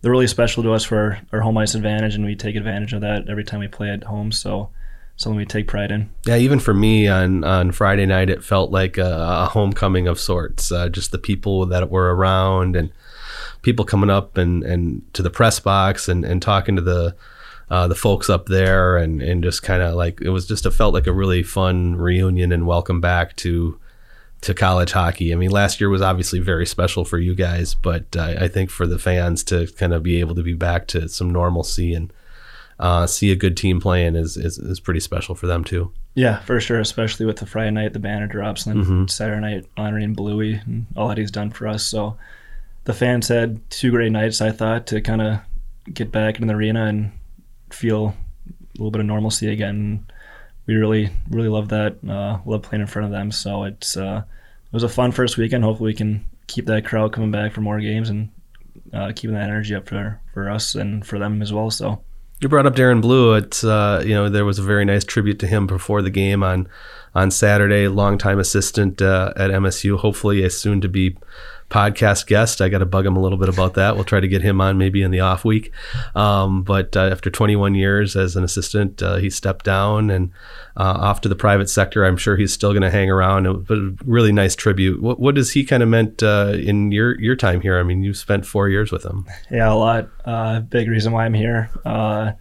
they're 0.00 0.10
really 0.10 0.26
special 0.26 0.62
to 0.62 0.72
us 0.72 0.84
for 0.84 0.98
our, 0.98 1.20
our 1.32 1.40
home 1.40 1.58
ice 1.58 1.74
advantage, 1.74 2.14
and 2.14 2.24
we 2.24 2.36
take 2.36 2.56
advantage 2.56 2.92
of 2.92 3.02
that 3.02 3.28
every 3.28 3.44
time 3.44 3.60
we 3.60 3.68
play 3.68 3.90
at 3.90 4.04
home. 4.04 4.32
So, 4.32 4.70
something 5.16 5.36
we 5.36 5.44
take 5.44 5.68
pride 5.68 5.90
in. 5.90 6.10
Yeah, 6.26 6.36
even 6.36 6.58
for 6.58 6.74
me 6.74 7.08
on 7.08 7.44
on 7.44 7.72
Friday 7.72 8.06
night, 8.06 8.30
it 8.30 8.44
felt 8.44 8.70
like 8.70 8.98
a, 8.98 9.44
a 9.44 9.46
homecoming 9.46 10.08
of 10.08 10.18
sorts. 10.18 10.72
Uh, 10.72 10.88
just 10.88 11.12
the 11.12 11.18
people 11.18 11.66
that 11.66 11.90
were 11.90 12.14
around 12.14 12.76
and 12.76 12.92
people 13.62 13.84
coming 13.84 14.10
up 14.10 14.36
and 14.36 14.62
and 14.62 15.02
to 15.14 15.22
the 15.22 15.30
press 15.30 15.60
box 15.60 16.08
and 16.08 16.24
and 16.24 16.42
talking 16.42 16.76
to 16.76 16.82
the 16.82 17.14
uh, 17.70 17.88
the 17.88 17.94
folks 17.94 18.28
up 18.28 18.46
there 18.46 18.96
and 18.96 19.22
and 19.22 19.42
just 19.42 19.62
kind 19.62 19.82
of 19.82 19.94
like 19.94 20.20
it 20.20 20.30
was 20.30 20.46
just 20.46 20.66
it 20.66 20.70
felt 20.70 20.94
like 20.94 21.06
a 21.06 21.12
really 21.12 21.42
fun 21.42 21.96
reunion 21.96 22.52
and 22.52 22.66
welcome 22.66 23.00
back 23.00 23.34
to 23.36 23.78
to 24.42 24.52
college 24.52 24.92
hockey. 24.92 25.32
I 25.32 25.36
mean, 25.36 25.50
last 25.50 25.80
year 25.80 25.88
was 25.88 26.02
obviously 26.02 26.38
very 26.38 26.66
special 26.66 27.06
for 27.06 27.18
you 27.18 27.34
guys, 27.34 27.74
but 27.74 28.14
uh, 28.14 28.34
I 28.38 28.48
think 28.48 28.68
for 28.68 28.86
the 28.86 28.98
fans 28.98 29.42
to 29.44 29.66
kind 29.78 29.94
of 29.94 30.02
be 30.02 30.20
able 30.20 30.34
to 30.34 30.42
be 30.42 30.52
back 30.52 30.86
to 30.88 31.08
some 31.08 31.30
normalcy 31.30 31.94
and 31.94 32.12
uh, 32.78 33.06
see 33.06 33.30
a 33.30 33.36
good 33.36 33.56
team 33.56 33.80
playing 33.80 34.16
is, 34.16 34.36
is 34.36 34.58
is 34.58 34.80
pretty 34.80 35.00
special 35.00 35.34
for 35.34 35.46
them 35.46 35.64
too. 35.64 35.92
Yeah, 36.14 36.40
for 36.40 36.60
sure, 36.60 36.80
especially 36.80 37.26
with 37.26 37.36
the 37.36 37.46
Friday 37.46 37.70
night 37.70 37.92
the 37.92 37.98
banner 37.98 38.26
drops 38.26 38.66
and 38.66 38.76
then 38.76 38.84
mm-hmm. 38.84 39.06
Saturday 39.06 39.40
night 39.40 39.66
honoring 39.76 40.14
Bluey 40.14 40.54
and 40.54 40.86
all 40.96 41.08
that 41.08 41.18
he's 41.18 41.30
done 41.30 41.50
for 41.50 41.68
us. 41.68 41.84
So 41.84 42.16
the 42.84 42.92
fans 42.92 43.28
had 43.28 43.68
two 43.70 43.90
great 43.90 44.12
nights. 44.12 44.40
I 44.40 44.50
thought 44.50 44.86
to 44.88 45.00
kind 45.00 45.22
of 45.22 45.40
get 45.92 46.12
back 46.12 46.38
in 46.38 46.46
the 46.46 46.54
arena 46.54 46.86
and 46.86 47.12
feel 47.70 48.14
a 48.48 48.78
little 48.78 48.90
bit 48.90 49.00
of 49.00 49.06
normalcy 49.06 49.48
again. 49.48 50.06
We 50.66 50.74
really, 50.74 51.10
really 51.28 51.48
love 51.48 51.68
that. 51.68 51.96
Uh, 52.08 52.38
love 52.46 52.62
playing 52.62 52.82
in 52.82 52.86
front 52.86 53.06
of 53.06 53.12
them. 53.12 53.30
So 53.30 53.64
it's 53.64 53.96
uh, 53.96 54.22
it 54.66 54.72
was 54.72 54.82
a 54.82 54.88
fun 54.88 55.12
first 55.12 55.36
weekend. 55.36 55.62
Hopefully, 55.64 55.90
we 55.90 55.94
can 55.94 56.24
keep 56.46 56.66
that 56.66 56.84
crowd 56.84 57.12
coming 57.12 57.30
back 57.30 57.52
for 57.52 57.60
more 57.60 57.80
games 57.80 58.08
and 58.08 58.30
uh, 58.92 59.12
keeping 59.14 59.34
that 59.34 59.44
energy 59.44 59.74
up 59.74 59.88
for 59.88 60.20
for 60.32 60.50
us 60.50 60.74
and 60.74 61.06
for 61.06 61.18
them 61.18 61.40
as 61.42 61.52
well. 61.52 61.70
So. 61.70 62.02
You 62.44 62.48
brought 62.50 62.66
up 62.66 62.76
Darren 62.76 63.00
Blue. 63.00 63.32
It's 63.32 63.64
uh, 63.64 64.02
you 64.04 64.12
know 64.12 64.28
there 64.28 64.44
was 64.44 64.58
a 64.58 64.62
very 64.62 64.84
nice 64.84 65.02
tribute 65.02 65.38
to 65.38 65.46
him 65.46 65.66
before 65.66 66.02
the 66.02 66.10
game 66.10 66.42
on 66.42 66.68
on 67.14 67.30
Saturday. 67.30 67.88
Longtime 67.88 68.38
assistant 68.38 69.00
uh, 69.00 69.32
at 69.34 69.50
MSU. 69.50 69.98
Hopefully, 69.98 70.42
a 70.42 70.50
soon 70.50 70.82
to 70.82 70.88
be 70.90 71.16
podcast 71.70 72.26
guest. 72.26 72.60
I 72.60 72.68
got 72.68 72.78
to 72.78 72.86
bug 72.86 73.06
him 73.06 73.16
a 73.16 73.20
little 73.20 73.38
bit 73.38 73.48
about 73.48 73.74
that. 73.74 73.94
We'll 73.94 74.04
try 74.04 74.20
to 74.20 74.28
get 74.28 74.42
him 74.42 74.60
on 74.60 74.78
maybe 74.78 75.02
in 75.02 75.10
the 75.10 75.20
off 75.20 75.44
week. 75.44 75.72
Um, 76.14 76.62
but 76.62 76.96
uh, 76.96 77.08
after 77.10 77.30
21 77.30 77.74
years 77.74 78.16
as 78.16 78.36
an 78.36 78.44
assistant, 78.44 79.02
uh, 79.02 79.16
he 79.16 79.30
stepped 79.30 79.64
down 79.64 80.10
and 80.10 80.30
uh, 80.76 80.98
off 81.00 81.20
to 81.22 81.28
the 81.28 81.36
private 81.36 81.68
sector. 81.68 82.04
I'm 82.04 82.16
sure 82.16 82.36
he's 82.36 82.52
still 82.52 82.72
going 82.72 82.82
to 82.82 82.90
hang 82.90 83.10
around. 83.10 83.66
But 83.66 83.78
a 83.78 83.94
really 84.04 84.32
nice 84.32 84.54
tribute. 84.54 85.02
What, 85.02 85.20
what 85.20 85.34
does 85.34 85.52
he 85.52 85.64
kind 85.64 85.82
of 85.82 85.88
meant 85.88 86.22
uh, 86.22 86.54
in 86.54 86.92
your 86.92 87.20
your 87.20 87.36
time 87.36 87.60
here? 87.60 87.78
I 87.78 87.82
mean, 87.82 88.02
you 88.02 88.14
spent 88.14 88.46
four 88.46 88.68
years 88.68 88.92
with 88.92 89.04
him. 89.04 89.26
Yeah, 89.50 89.72
a 89.72 89.74
lot. 89.74 90.08
Uh, 90.24 90.60
big 90.60 90.88
reason 90.88 91.12
why 91.12 91.24
I'm 91.24 91.34
here 91.34 91.70
uh, 91.84 92.32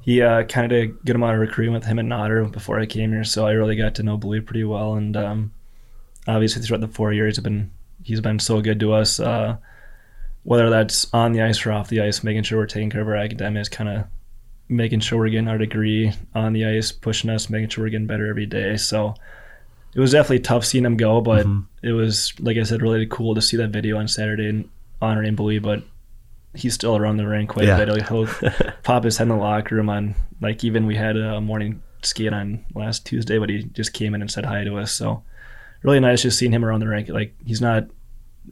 he 0.00 0.20
kind 0.20 0.70
of 0.70 1.04
good 1.04 1.16
amount 1.16 1.34
of 1.34 1.40
recruiting 1.40 1.74
with 1.74 1.84
him 1.84 1.98
and 1.98 2.08
Nodder 2.08 2.44
before 2.44 2.78
I 2.78 2.86
came 2.86 3.10
here, 3.10 3.24
so 3.24 3.46
I 3.46 3.52
really 3.52 3.74
got 3.74 3.96
to 3.96 4.04
know 4.04 4.16
Blue 4.16 4.40
pretty 4.40 4.62
well. 4.62 4.94
And 4.94 5.16
um, 5.16 5.52
obviously, 6.28 6.62
throughout 6.62 6.80
the 6.80 6.88
four 6.88 7.12
years, 7.12 7.38
I've 7.38 7.44
been 7.44 7.72
he's 8.06 8.20
been 8.20 8.38
so 8.38 8.60
good 8.60 8.78
to 8.78 8.92
us. 8.92 9.18
Uh, 9.18 9.56
whether 10.44 10.70
that's 10.70 11.12
on 11.12 11.32
the 11.32 11.42
ice 11.42 11.66
or 11.66 11.72
off 11.72 11.88
the 11.88 12.00
ice, 12.00 12.22
making 12.22 12.44
sure 12.44 12.58
we're 12.58 12.66
taking 12.66 12.88
care 12.88 13.00
of 13.00 13.08
our 13.08 13.16
academics, 13.16 13.68
kind 13.68 13.88
of 13.88 14.04
making 14.68 15.00
sure 15.00 15.18
we're 15.18 15.28
getting 15.28 15.48
our 15.48 15.58
degree 15.58 16.12
on 16.32 16.52
the 16.52 16.64
ice, 16.64 16.92
pushing 16.92 17.30
us, 17.30 17.50
making 17.50 17.68
sure 17.68 17.82
we're 17.82 17.90
getting 17.90 18.06
better 18.06 18.28
every 18.28 18.46
day. 18.46 18.76
So 18.76 19.14
it 19.92 19.98
was 19.98 20.12
definitely 20.12 20.40
tough 20.40 20.64
seeing 20.64 20.84
him 20.84 20.96
go, 20.96 21.20
but 21.20 21.46
mm-hmm. 21.46 21.62
it 21.84 21.90
was, 21.92 22.32
like 22.38 22.56
I 22.56 22.62
said, 22.62 22.80
really 22.80 23.06
cool 23.06 23.34
to 23.34 23.42
see 23.42 23.56
that 23.56 23.70
video 23.70 23.98
on 23.98 24.06
Saturday 24.06 24.48
and 24.48 24.68
honoring 25.02 25.34
Bluey, 25.34 25.58
but 25.58 25.82
he's 26.54 26.74
still 26.74 26.96
around 26.96 27.16
the 27.16 27.26
rink 27.26 27.50
quite 27.50 27.66
yeah. 27.66 27.76
a 27.76 27.86
bit. 27.86 28.08
He'll 28.08 28.28
pop 28.84 29.02
his 29.02 29.16
head 29.16 29.24
in 29.24 29.30
the 29.30 29.36
locker 29.36 29.74
room 29.74 29.90
on, 29.90 30.14
like, 30.40 30.62
even 30.62 30.86
we 30.86 30.94
had 30.94 31.16
a 31.16 31.40
morning 31.40 31.82
skate 32.02 32.32
on 32.32 32.64
last 32.72 33.04
Tuesday, 33.04 33.38
but 33.38 33.48
he 33.48 33.64
just 33.64 33.92
came 33.92 34.14
in 34.14 34.20
and 34.20 34.30
said 34.30 34.44
hi 34.44 34.62
to 34.62 34.78
us. 34.78 34.92
So 34.92 35.24
really 35.82 35.98
nice 35.98 36.22
just 36.22 36.38
seeing 36.38 36.52
him 36.52 36.64
around 36.64 36.78
the 36.78 36.88
rink. 36.88 37.08
Like, 37.08 37.34
he's 37.44 37.60
not 37.60 37.88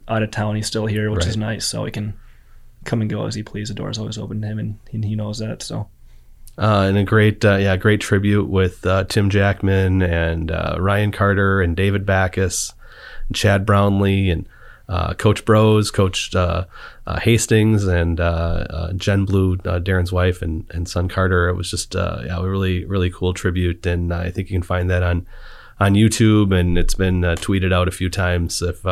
out 0.07 0.23
of 0.23 0.31
town. 0.31 0.55
He's 0.55 0.67
still 0.67 0.85
here, 0.85 1.09
which 1.11 1.21
right. 1.21 1.29
is 1.29 1.37
nice. 1.37 1.65
So 1.65 1.85
he 1.85 1.91
can 1.91 2.13
come 2.85 3.01
and 3.01 3.09
go 3.09 3.25
as 3.25 3.35
he 3.35 3.43
please. 3.43 3.69
The 3.69 3.73
door's 3.73 3.97
always 3.97 4.17
open 4.17 4.41
to 4.41 4.47
him, 4.47 4.59
and 4.59 4.79
he, 4.89 4.99
he 5.01 5.15
knows 5.15 5.39
that. 5.39 5.61
So. 5.61 5.89
Uh, 6.57 6.85
and 6.87 6.97
a 6.97 7.03
great, 7.03 7.43
uh, 7.43 7.57
yeah, 7.57 7.75
great 7.75 7.99
tribute 7.99 8.47
with 8.47 8.85
uh, 8.85 9.03
Tim 9.03 9.29
Jackman 9.29 10.01
and 10.01 10.51
uh, 10.51 10.77
Ryan 10.79 11.11
Carter 11.11 11.61
and 11.61 11.75
David 11.75 12.05
Backes, 12.05 12.73
and 13.27 13.35
Chad 13.35 13.65
Brownlee 13.65 14.29
and 14.29 14.47
uh, 14.87 15.15
Coach 15.15 15.43
Bros, 15.43 15.91
Coach 15.91 16.33
uh, 16.33 16.65
Hastings, 17.21 17.85
and 17.85 18.17
Jen 18.97 19.25
Blue, 19.25 19.57
Darren's 19.57 20.13
wife, 20.13 20.41
and, 20.41 20.65
and 20.69 20.87
son 20.87 21.09
Carter. 21.09 21.49
It 21.49 21.55
was 21.55 21.69
just 21.69 21.93
yeah, 21.93 22.37
a 22.37 22.47
really, 22.47 22.85
really 22.85 23.09
cool 23.09 23.33
tribute, 23.33 23.85
and 23.85 24.13
I 24.13 24.31
think 24.31 24.49
you 24.49 24.55
can 24.55 24.63
find 24.63 24.89
that 24.89 25.03
on 25.03 25.27
on 25.77 25.95
YouTube, 25.95 26.57
and 26.57 26.77
it's 26.77 26.93
been 26.93 27.21
tweeted 27.21 27.73
out 27.73 27.89
a 27.89 27.91
few 27.91 28.09
times. 28.09 28.61
If 28.61 28.85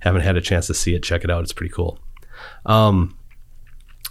haven't 0.00 0.22
had 0.22 0.36
a 0.36 0.40
chance 0.40 0.66
to 0.66 0.74
see 0.74 0.94
it, 0.94 1.02
check 1.02 1.24
it 1.24 1.30
out. 1.30 1.42
It's 1.42 1.52
pretty 1.52 1.72
cool. 1.72 1.98
Um, 2.66 3.16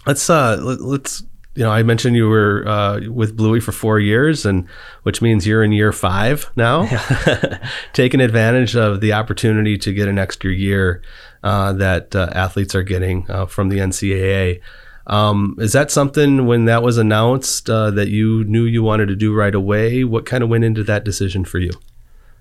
let's 0.06 0.28
uh, 0.28 0.56
let, 0.60 1.02
us 1.02 1.22
you 1.54 1.62
know 1.64 1.70
I 1.70 1.82
mentioned 1.82 2.16
you 2.16 2.28
were 2.28 2.66
uh, 2.66 3.00
with 3.08 3.36
Bluey 3.36 3.60
for 3.60 3.72
four 3.72 3.98
years, 4.00 4.46
and 4.46 4.68
which 5.02 5.20
means 5.20 5.46
you're 5.46 5.62
in 5.62 5.72
year 5.72 5.92
five 5.92 6.50
now, 6.56 6.82
yeah. 6.82 7.68
taking 7.92 8.20
advantage 8.20 8.76
of 8.76 9.00
the 9.00 9.12
opportunity 9.12 9.76
to 9.78 9.92
get 9.92 10.08
an 10.08 10.18
extra 10.18 10.52
year 10.52 11.02
uh, 11.42 11.72
that 11.74 12.14
uh, 12.14 12.28
athletes 12.32 12.74
are 12.74 12.82
getting 12.82 13.30
uh, 13.30 13.46
from 13.46 13.68
the 13.68 13.78
NCAA. 13.78 14.60
Um, 15.06 15.56
is 15.58 15.72
that 15.72 15.90
something 15.90 16.46
when 16.46 16.66
that 16.66 16.82
was 16.82 16.96
announced 16.96 17.68
uh, 17.68 17.90
that 17.92 18.08
you 18.08 18.44
knew 18.44 18.64
you 18.64 18.82
wanted 18.82 19.06
to 19.08 19.16
do 19.16 19.34
right 19.34 19.54
away? 19.54 20.04
What 20.04 20.24
kind 20.24 20.44
of 20.44 20.50
went 20.50 20.64
into 20.64 20.84
that 20.84 21.04
decision 21.04 21.44
for 21.44 21.58
you? 21.58 21.72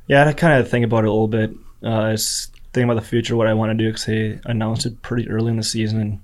Yeah, 0.07 0.27
I 0.27 0.33
kind 0.33 0.59
of 0.59 0.69
think 0.69 0.85
about 0.85 1.03
it 1.03 1.07
a 1.07 1.11
little 1.11 1.27
bit. 1.27 1.51
Uh, 1.83 2.11
it's 2.13 2.51
thinking 2.73 2.89
about 2.89 3.01
the 3.01 3.07
future, 3.07 3.35
what 3.35 3.47
I 3.47 3.53
want 3.53 3.71
to 3.71 3.83
do, 3.83 3.89
because 3.89 4.05
they 4.05 4.39
announced 4.45 4.85
it 4.85 5.01
pretty 5.01 5.29
early 5.29 5.51
in 5.51 5.57
the 5.57 5.63
season. 5.63 5.99
And 5.99 6.21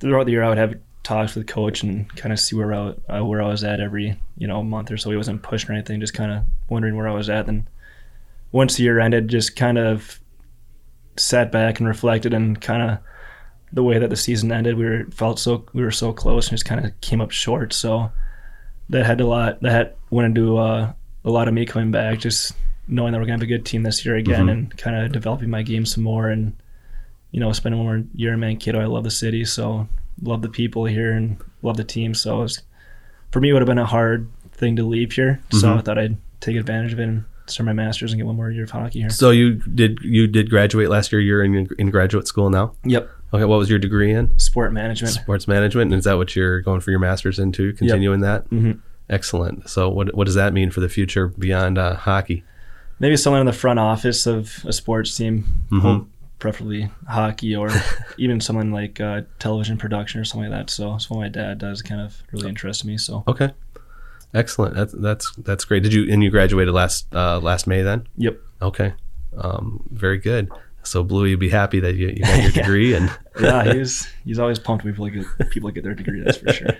throughout 0.00 0.26
the 0.26 0.32
year, 0.32 0.42
I 0.42 0.48
would 0.48 0.58
have 0.58 0.74
talks 1.02 1.34
with 1.34 1.46
the 1.46 1.52
coach 1.52 1.82
and 1.82 2.14
kind 2.16 2.32
of 2.32 2.38
see 2.38 2.54
where 2.54 2.72
I, 2.72 2.94
uh, 3.08 3.24
where 3.24 3.42
I 3.42 3.48
was 3.48 3.64
at 3.64 3.80
every 3.80 4.16
you 4.36 4.46
know 4.46 4.62
month 4.62 4.90
or 4.90 4.96
so. 4.96 5.10
He 5.10 5.16
wasn't 5.16 5.42
pushing 5.42 5.70
or 5.70 5.74
anything, 5.74 6.00
just 6.00 6.14
kind 6.14 6.32
of 6.32 6.44
wondering 6.68 6.96
where 6.96 7.08
I 7.08 7.14
was 7.14 7.28
at. 7.28 7.48
And 7.48 7.66
once 8.52 8.76
the 8.76 8.84
year 8.84 9.00
ended, 9.00 9.28
just 9.28 9.56
kind 9.56 9.78
of 9.78 10.20
sat 11.16 11.52
back 11.52 11.78
and 11.78 11.88
reflected 11.88 12.32
and 12.32 12.60
kind 12.60 12.90
of 12.90 12.98
the 13.72 13.82
way 13.82 13.98
that 13.98 14.10
the 14.10 14.16
season 14.16 14.52
ended. 14.52 14.76
We 14.76 14.84
were 14.84 15.06
felt 15.10 15.38
so 15.38 15.64
we 15.72 15.82
were 15.82 15.90
so 15.90 16.12
close 16.12 16.48
and 16.48 16.54
just 16.54 16.64
kind 16.64 16.84
of 16.84 17.00
came 17.00 17.20
up 17.20 17.30
short. 17.30 17.72
So 17.72 18.12
that 18.90 19.06
had 19.06 19.20
a 19.20 19.26
lot 19.26 19.60
that 19.62 19.96
went 20.10 20.26
into 20.26 20.58
uh, 20.58 20.92
a 21.24 21.30
lot 21.30 21.48
of 21.48 21.54
me 21.54 21.66
coming 21.66 21.90
back. 21.90 22.18
Just 22.18 22.52
knowing 22.92 23.12
that 23.12 23.18
we're 23.18 23.24
gonna 23.24 23.38
have 23.38 23.42
a 23.42 23.46
good 23.46 23.64
team 23.64 23.82
this 23.82 24.04
year 24.04 24.16
again, 24.16 24.40
mm-hmm. 24.40 24.48
and 24.48 24.76
kind 24.76 24.96
of 24.96 25.12
developing 25.12 25.50
my 25.50 25.62
game 25.62 25.84
some 25.86 26.04
more, 26.04 26.28
and 26.28 26.54
you 27.30 27.40
know, 27.40 27.52
spending 27.52 27.82
one 27.82 27.86
more 27.86 28.06
year 28.14 28.34
in 28.34 28.40
Mankato. 28.40 28.80
I 28.80 28.86
love 28.86 29.04
the 29.04 29.10
city, 29.10 29.44
so 29.44 29.88
love 30.22 30.42
the 30.42 30.48
people 30.48 30.84
here 30.84 31.12
and 31.12 31.38
love 31.62 31.76
the 31.76 31.84
team. 31.84 32.14
So 32.14 32.40
it 32.40 32.42
was, 32.42 32.62
for 33.30 33.40
me, 33.40 33.48
it 33.48 33.52
would 33.54 33.62
have 33.62 33.66
been 33.66 33.78
a 33.78 33.86
hard 33.86 34.28
thing 34.52 34.76
to 34.76 34.84
leave 34.84 35.12
here. 35.12 35.40
So 35.50 35.68
mm-hmm. 35.68 35.78
I 35.78 35.82
thought 35.82 35.98
I'd 35.98 36.16
take 36.40 36.56
advantage 36.56 36.92
of 36.92 37.00
it 37.00 37.04
and 37.04 37.24
start 37.46 37.66
my 37.66 37.72
master's 37.72 38.12
and 38.12 38.20
get 38.20 38.26
one 38.26 38.36
more 38.36 38.50
year 38.50 38.64
of 38.64 38.70
hockey 38.70 39.00
here. 39.00 39.10
So 39.10 39.30
you 39.30 39.54
did 39.54 39.98
you 40.02 40.26
did 40.26 40.50
graduate 40.50 40.90
last 40.90 41.10
year. 41.12 41.20
You're 41.20 41.42
in 41.42 41.68
in 41.78 41.90
graduate 41.90 42.28
school 42.28 42.50
now. 42.50 42.74
Yep, 42.84 43.08
Okay, 43.34 43.44
what 43.44 43.58
was 43.58 43.70
your 43.70 43.78
degree 43.78 44.12
in? 44.12 44.38
sport 44.38 44.72
management. 44.72 45.14
Sports 45.14 45.48
management. 45.48 45.92
And 45.92 45.98
is 45.98 46.04
that 46.04 46.18
what 46.18 46.36
you're 46.36 46.60
going 46.60 46.80
for 46.80 46.90
your 46.90 47.00
master's 47.00 47.38
into? 47.38 47.72
Continuing 47.72 48.20
that. 48.20 48.48
Mhm. 48.50 48.80
Excellent. 49.08 49.68
So 49.68 49.88
what 49.88 50.14
what 50.14 50.24
does 50.24 50.34
that 50.34 50.52
mean 50.52 50.70
for 50.70 50.80
the 50.80 50.88
future 50.88 51.28
beyond 51.28 51.78
uh, 51.78 51.94
hockey? 51.94 52.44
Maybe 53.02 53.16
someone 53.18 53.40
in 53.40 53.46
the 53.46 53.52
front 53.52 53.78
office 53.78 54.26
of 54.26 54.64
a 54.64 54.72
sports 54.72 55.14
team, 55.16 55.44
Mhm. 55.70 56.06
preferably 56.38 56.88
hockey 57.08 57.54
or 57.54 57.68
even 58.16 58.40
someone 58.40 58.70
like 58.70 59.00
uh, 59.00 59.22
television 59.38 59.76
production 59.76 60.20
or 60.20 60.24
something 60.24 60.50
like 60.50 60.58
that. 60.58 60.70
So 60.70 60.94
it's 60.94 61.10
what 61.10 61.18
my 61.20 61.28
dad 61.28 61.58
does. 61.58 61.82
Kind 61.82 62.00
of 62.00 62.22
really 62.32 62.48
interests 62.48 62.84
me. 62.84 62.96
So 62.98 63.24
Okay. 63.28 63.50
Excellent. 64.34 64.74
That's 64.74 64.92
that's 64.94 65.34
that's 65.36 65.64
great. 65.66 65.82
Did 65.82 65.92
you 65.92 66.10
and 66.10 66.22
you 66.22 66.30
graduated 66.30 66.72
last 66.72 67.06
uh, 67.14 67.38
last 67.40 67.66
May 67.66 67.82
then? 67.82 68.06
yep, 68.16 68.38
Okay. 68.62 68.94
Um, 69.36 69.82
very 69.90 70.16
good. 70.18 70.48
So 70.84 71.02
Bluey, 71.04 71.30
you'd 71.30 71.38
be 71.40 71.48
happy 71.50 71.80
that 71.80 71.94
you, 71.96 72.08
you 72.08 72.22
got 72.24 72.42
your 72.42 72.50
degree 72.62 72.94
and 72.94 73.10
yeah, 73.40 73.72
he's 73.74 74.08
he's 74.24 74.38
always 74.38 74.58
pumped 74.58 74.84
when 74.84 74.94
people 74.94 75.08
get 75.10 75.50
people 75.50 75.70
get 75.70 75.84
their 75.84 75.94
degree. 75.94 76.22
That's 76.24 76.38
for 76.38 76.52
sure. 76.52 76.70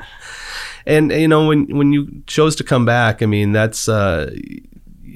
and 0.86 1.10
you 1.12 1.28
know 1.28 1.46
when 1.48 1.66
when 1.76 1.92
you 1.92 2.22
chose 2.26 2.54
to 2.56 2.64
come 2.64 2.84
back, 2.84 3.22
I 3.22 3.26
mean 3.26 3.52
that's 3.52 3.88
uh, 3.88 4.30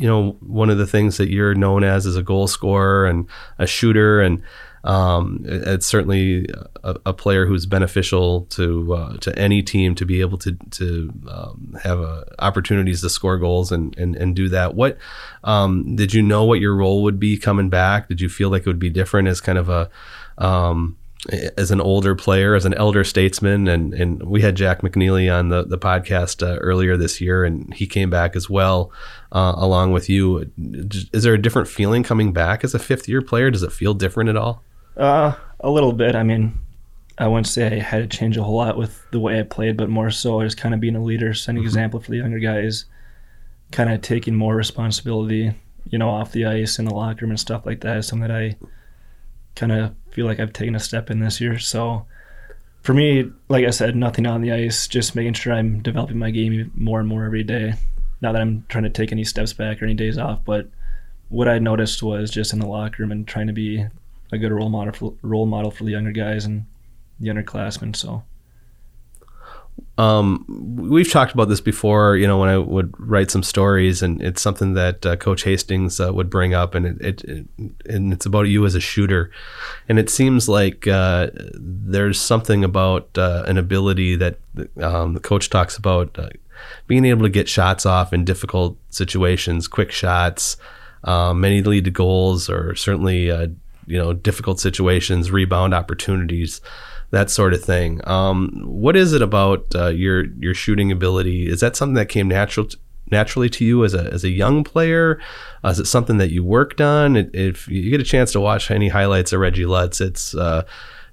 you 0.00 0.08
know 0.08 0.36
one 0.40 0.70
of 0.70 0.78
the 0.78 0.86
things 0.86 1.18
that 1.18 1.28
you're 1.28 1.54
known 1.54 1.84
as 1.84 2.06
is 2.06 2.16
a 2.16 2.22
goal 2.22 2.46
scorer 2.46 3.04
and 3.04 3.28
a 3.58 3.66
shooter 3.66 4.20
and 4.20 4.42
um, 4.82 5.42
it's 5.44 5.86
certainly 5.86 6.46
a, 6.82 6.96
a 7.04 7.12
player 7.12 7.44
who's 7.44 7.66
beneficial 7.66 8.46
to 8.46 8.94
uh, 8.94 9.16
to 9.18 9.38
any 9.38 9.62
team 9.62 9.94
to 9.96 10.06
be 10.06 10.20
able 10.20 10.38
to 10.38 10.52
to 10.70 11.12
um, 11.28 11.76
have 11.82 12.00
uh, 12.00 12.24
opportunities 12.38 13.02
to 13.02 13.10
score 13.10 13.36
goals 13.36 13.70
and, 13.72 13.94
and, 13.98 14.16
and 14.16 14.34
do 14.34 14.48
that. 14.48 14.74
What 14.74 14.96
um, 15.44 15.96
did 15.96 16.14
you 16.14 16.22
know 16.22 16.44
what 16.44 16.60
your 16.60 16.74
role 16.74 17.02
would 17.02 17.20
be 17.20 17.36
coming 17.36 17.68
back? 17.68 18.08
Did 18.08 18.22
you 18.22 18.30
feel 18.30 18.48
like 18.48 18.62
it 18.62 18.66
would 18.68 18.78
be 18.78 18.88
different 18.88 19.28
as 19.28 19.42
kind 19.42 19.58
of 19.58 19.68
a 19.68 19.90
um, 20.38 20.96
as 21.28 21.70
an 21.70 21.80
older 21.80 22.14
player, 22.14 22.54
as 22.54 22.64
an 22.64 22.74
elder 22.74 23.04
statesman, 23.04 23.68
and 23.68 23.92
and 23.92 24.22
we 24.22 24.40
had 24.40 24.54
Jack 24.54 24.80
McNeely 24.80 25.32
on 25.32 25.48
the 25.48 25.64
the 25.64 25.78
podcast 25.78 26.46
uh, 26.46 26.56
earlier 26.58 26.96
this 26.96 27.20
year, 27.20 27.44
and 27.44 27.72
he 27.74 27.86
came 27.86 28.08
back 28.08 28.34
as 28.34 28.48
well, 28.48 28.90
uh, 29.32 29.54
along 29.56 29.92
with 29.92 30.08
you. 30.08 30.50
Is 31.12 31.22
there 31.22 31.34
a 31.34 31.42
different 31.42 31.68
feeling 31.68 32.02
coming 32.02 32.32
back 32.32 32.64
as 32.64 32.74
a 32.74 32.78
fifth 32.78 33.08
year 33.08 33.20
player? 33.20 33.50
Does 33.50 33.62
it 33.62 33.72
feel 33.72 33.94
different 33.94 34.30
at 34.30 34.36
all? 34.36 34.62
Uh, 34.96 35.34
a 35.60 35.70
little 35.70 35.92
bit. 35.92 36.14
I 36.14 36.22
mean, 36.22 36.58
I 37.18 37.26
wouldn't 37.26 37.46
say 37.46 37.66
I 37.66 37.80
had 37.80 38.10
to 38.10 38.16
change 38.16 38.36
a 38.38 38.42
whole 38.42 38.56
lot 38.56 38.78
with 38.78 39.04
the 39.10 39.20
way 39.20 39.38
I 39.38 39.42
played, 39.42 39.76
but 39.76 39.90
more 39.90 40.10
so 40.10 40.42
just 40.42 40.56
kind 40.56 40.74
of 40.74 40.80
being 40.80 40.96
a 40.96 41.02
leader, 41.02 41.34
setting 41.34 41.62
example 41.62 42.00
for 42.00 42.10
the 42.10 42.16
younger 42.16 42.38
guys, 42.38 42.86
kind 43.72 43.90
of 43.92 44.00
taking 44.00 44.34
more 44.34 44.56
responsibility, 44.56 45.52
you 45.86 45.98
know, 45.98 46.08
off 46.08 46.32
the 46.32 46.46
ice 46.46 46.78
in 46.78 46.86
the 46.86 46.94
locker 46.94 47.26
room 47.26 47.30
and 47.30 47.40
stuff 47.40 47.66
like 47.66 47.82
that 47.82 47.98
is 47.98 48.06
something 48.06 48.26
that 48.26 48.34
I 48.34 48.56
kind 49.56 49.72
of 49.72 49.94
feel 50.10 50.26
like 50.26 50.40
I've 50.40 50.52
taken 50.52 50.74
a 50.74 50.80
step 50.80 51.10
in 51.10 51.20
this 51.20 51.40
year. 51.40 51.58
So 51.58 52.06
for 52.82 52.94
me, 52.94 53.30
like 53.48 53.66
I 53.66 53.70
said, 53.70 53.96
nothing 53.96 54.26
on 54.26 54.40
the 54.40 54.52
ice, 54.52 54.88
just 54.88 55.14
making 55.14 55.34
sure 55.34 55.52
I'm 55.52 55.80
developing 55.82 56.18
my 56.18 56.30
game 56.30 56.72
more 56.74 57.00
and 57.00 57.08
more 57.08 57.24
every 57.24 57.44
day. 57.44 57.74
Not 58.20 58.32
that 58.32 58.42
I'm 58.42 58.64
trying 58.68 58.84
to 58.84 58.90
take 58.90 59.12
any 59.12 59.24
steps 59.24 59.52
back 59.52 59.80
or 59.80 59.84
any 59.84 59.94
days 59.94 60.18
off, 60.18 60.44
but 60.44 60.68
what 61.28 61.48
I 61.48 61.58
noticed 61.58 62.02
was 62.02 62.30
just 62.30 62.52
in 62.52 62.58
the 62.58 62.66
locker 62.66 63.02
room 63.02 63.12
and 63.12 63.26
trying 63.26 63.46
to 63.46 63.52
be 63.52 63.86
a 64.32 64.38
good 64.38 64.52
role 64.52 64.68
model 64.68 64.92
for, 64.92 65.14
role 65.22 65.46
model 65.46 65.70
for 65.70 65.84
the 65.84 65.92
younger 65.92 66.12
guys 66.12 66.44
and 66.44 66.66
the 67.18 67.28
underclassmen. 67.28 67.94
So 67.94 68.22
Um, 69.98 70.46
we've 70.78 71.10
talked 71.10 71.34
about 71.34 71.48
this 71.48 71.60
before, 71.60 72.16
you 72.16 72.26
know, 72.26 72.38
when 72.38 72.48
I 72.48 72.56
would 72.56 72.94
write 72.98 73.30
some 73.30 73.42
stories, 73.42 74.02
and 74.02 74.22
it's 74.22 74.40
something 74.40 74.72
that 74.74 75.04
uh, 75.04 75.16
Coach 75.16 75.42
Hastings 75.42 76.00
uh, 76.00 76.12
would 76.12 76.30
bring 76.30 76.54
up, 76.54 76.74
and 76.74 76.86
it, 76.86 77.00
it, 77.00 77.24
it 77.24 77.48
and 77.86 78.12
it's 78.12 78.24
about 78.24 78.42
you 78.42 78.64
as 78.64 78.74
a 78.74 78.80
shooter, 78.80 79.30
and 79.88 79.98
it 79.98 80.08
seems 80.08 80.48
like 80.48 80.86
uh, 80.86 81.28
there's 81.54 82.18
something 82.18 82.64
about 82.64 83.10
uh, 83.18 83.44
an 83.46 83.58
ability 83.58 84.16
that 84.16 84.38
um, 84.80 85.14
the 85.14 85.20
coach 85.20 85.50
talks 85.50 85.76
about 85.76 86.18
uh, 86.18 86.30
being 86.86 87.04
able 87.04 87.22
to 87.22 87.30
get 87.30 87.48
shots 87.48 87.84
off 87.84 88.12
in 88.14 88.24
difficult 88.24 88.78
situations, 88.88 89.68
quick 89.68 89.90
shots, 89.90 90.56
um, 91.04 91.40
many 91.40 91.62
lead 91.62 91.84
to 91.84 91.90
goals, 91.90 92.48
or 92.48 92.74
certainly 92.74 93.30
uh, 93.30 93.48
you 93.86 93.98
know 93.98 94.14
difficult 94.14 94.60
situations, 94.60 95.30
rebound 95.30 95.74
opportunities 95.74 96.62
that 97.10 97.30
sort 97.30 97.54
of 97.54 97.62
thing. 97.62 98.00
Um, 98.08 98.62
what 98.64 98.96
is 98.96 99.12
it 99.12 99.22
about 99.22 99.66
uh, 99.74 99.88
your 99.88 100.26
your 100.38 100.54
shooting 100.54 100.92
ability? 100.92 101.48
Is 101.48 101.60
that 101.60 101.76
something 101.76 101.94
that 101.94 102.08
came 102.08 102.28
natural 102.28 102.68
naturally 103.10 103.50
to 103.50 103.64
you 103.64 103.84
as 103.84 103.94
a 103.94 104.12
as 104.12 104.24
a 104.24 104.30
young 104.30 104.64
player? 104.64 105.20
Uh, 105.64 105.68
is 105.68 105.80
it 105.80 105.86
something 105.86 106.18
that 106.18 106.30
you 106.30 106.44
worked 106.44 106.80
on? 106.80 107.16
It, 107.16 107.30
if 107.34 107.68
you 107.68 107.90
get 107.90 108.00
a 108.00 108.04
chance 108.04 108.32
to 108.32 108.40
watch 108.40 108.70
any 108.70 108.88
highlights 108.88 109.32
of 109.32 109.40
Reggie 109.40 109.66
Lutz, 109.66 110.00
it's 110.00 110.34
uh, 110.34 110.64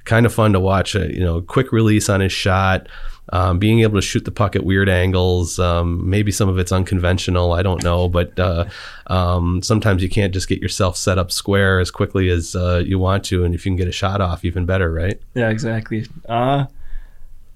kind 0.05 0.25
of 0.25 0.33
fun 0.33 0.53
to 0.53 0.59
watch. 0.59 0.95
A, 0.95 1.11
you 1.13 1.19
know, 1.19 1.41
quick 1.41 1.71
release 1.71 2.09
on 2.09 2.21
his 2.21 2.31
shot. 2.31 2.87
Um, 3.33 3.59
being 3.59 3.81
able 3.81 3.95
to 3.95 4.01
shoot 4.01 4.23
the 4.23 4.31
puck 4.31 4.55
at 4.55 4.63
weird 4.63 4.87
angles, 4.87 5.59
um, 5.59 6.09
maybe 6.09 6.31
some 6.31 6.47
of 6.47 6.57
it's 6.57 6.71
unconventional. 6.71 7.51
I 7.53 7.61
don't 7.61 7.83
know, 7.83 8.07
but 8.07 8.37
uh, 8.39 8.65
um, 9.07 9.61
sometimes 9.61 10.01
you 10.01 10.09
can't 10.09 10.33
just 10.33 10.47
get 10.47 10.61
yourself 10.61 10.95
set 10.95 11.17
up 11.17 11.31
square 11.31 11.79
as 11.79 11.91
quickly 11.91 12.29
as 12.29 12.55
uh, 12.55 12.81
you 12.85 12.99
want 12.99 13.25
to, 13.25 13.43
and 13.43 13.53
if 13.53 13.65
you 13.65 13.71
can 13.71 13.77
get 13.77 13.87
a 13.87 13.91
shot 13.91 14.21
off, 14.21 14.45
even 14.45 14.65
better, 14.65 14.91
right? 14.91 15.19
yeah, 15.33 15.49
exactly. 15.49 16.05
Uh, 16.29 16.65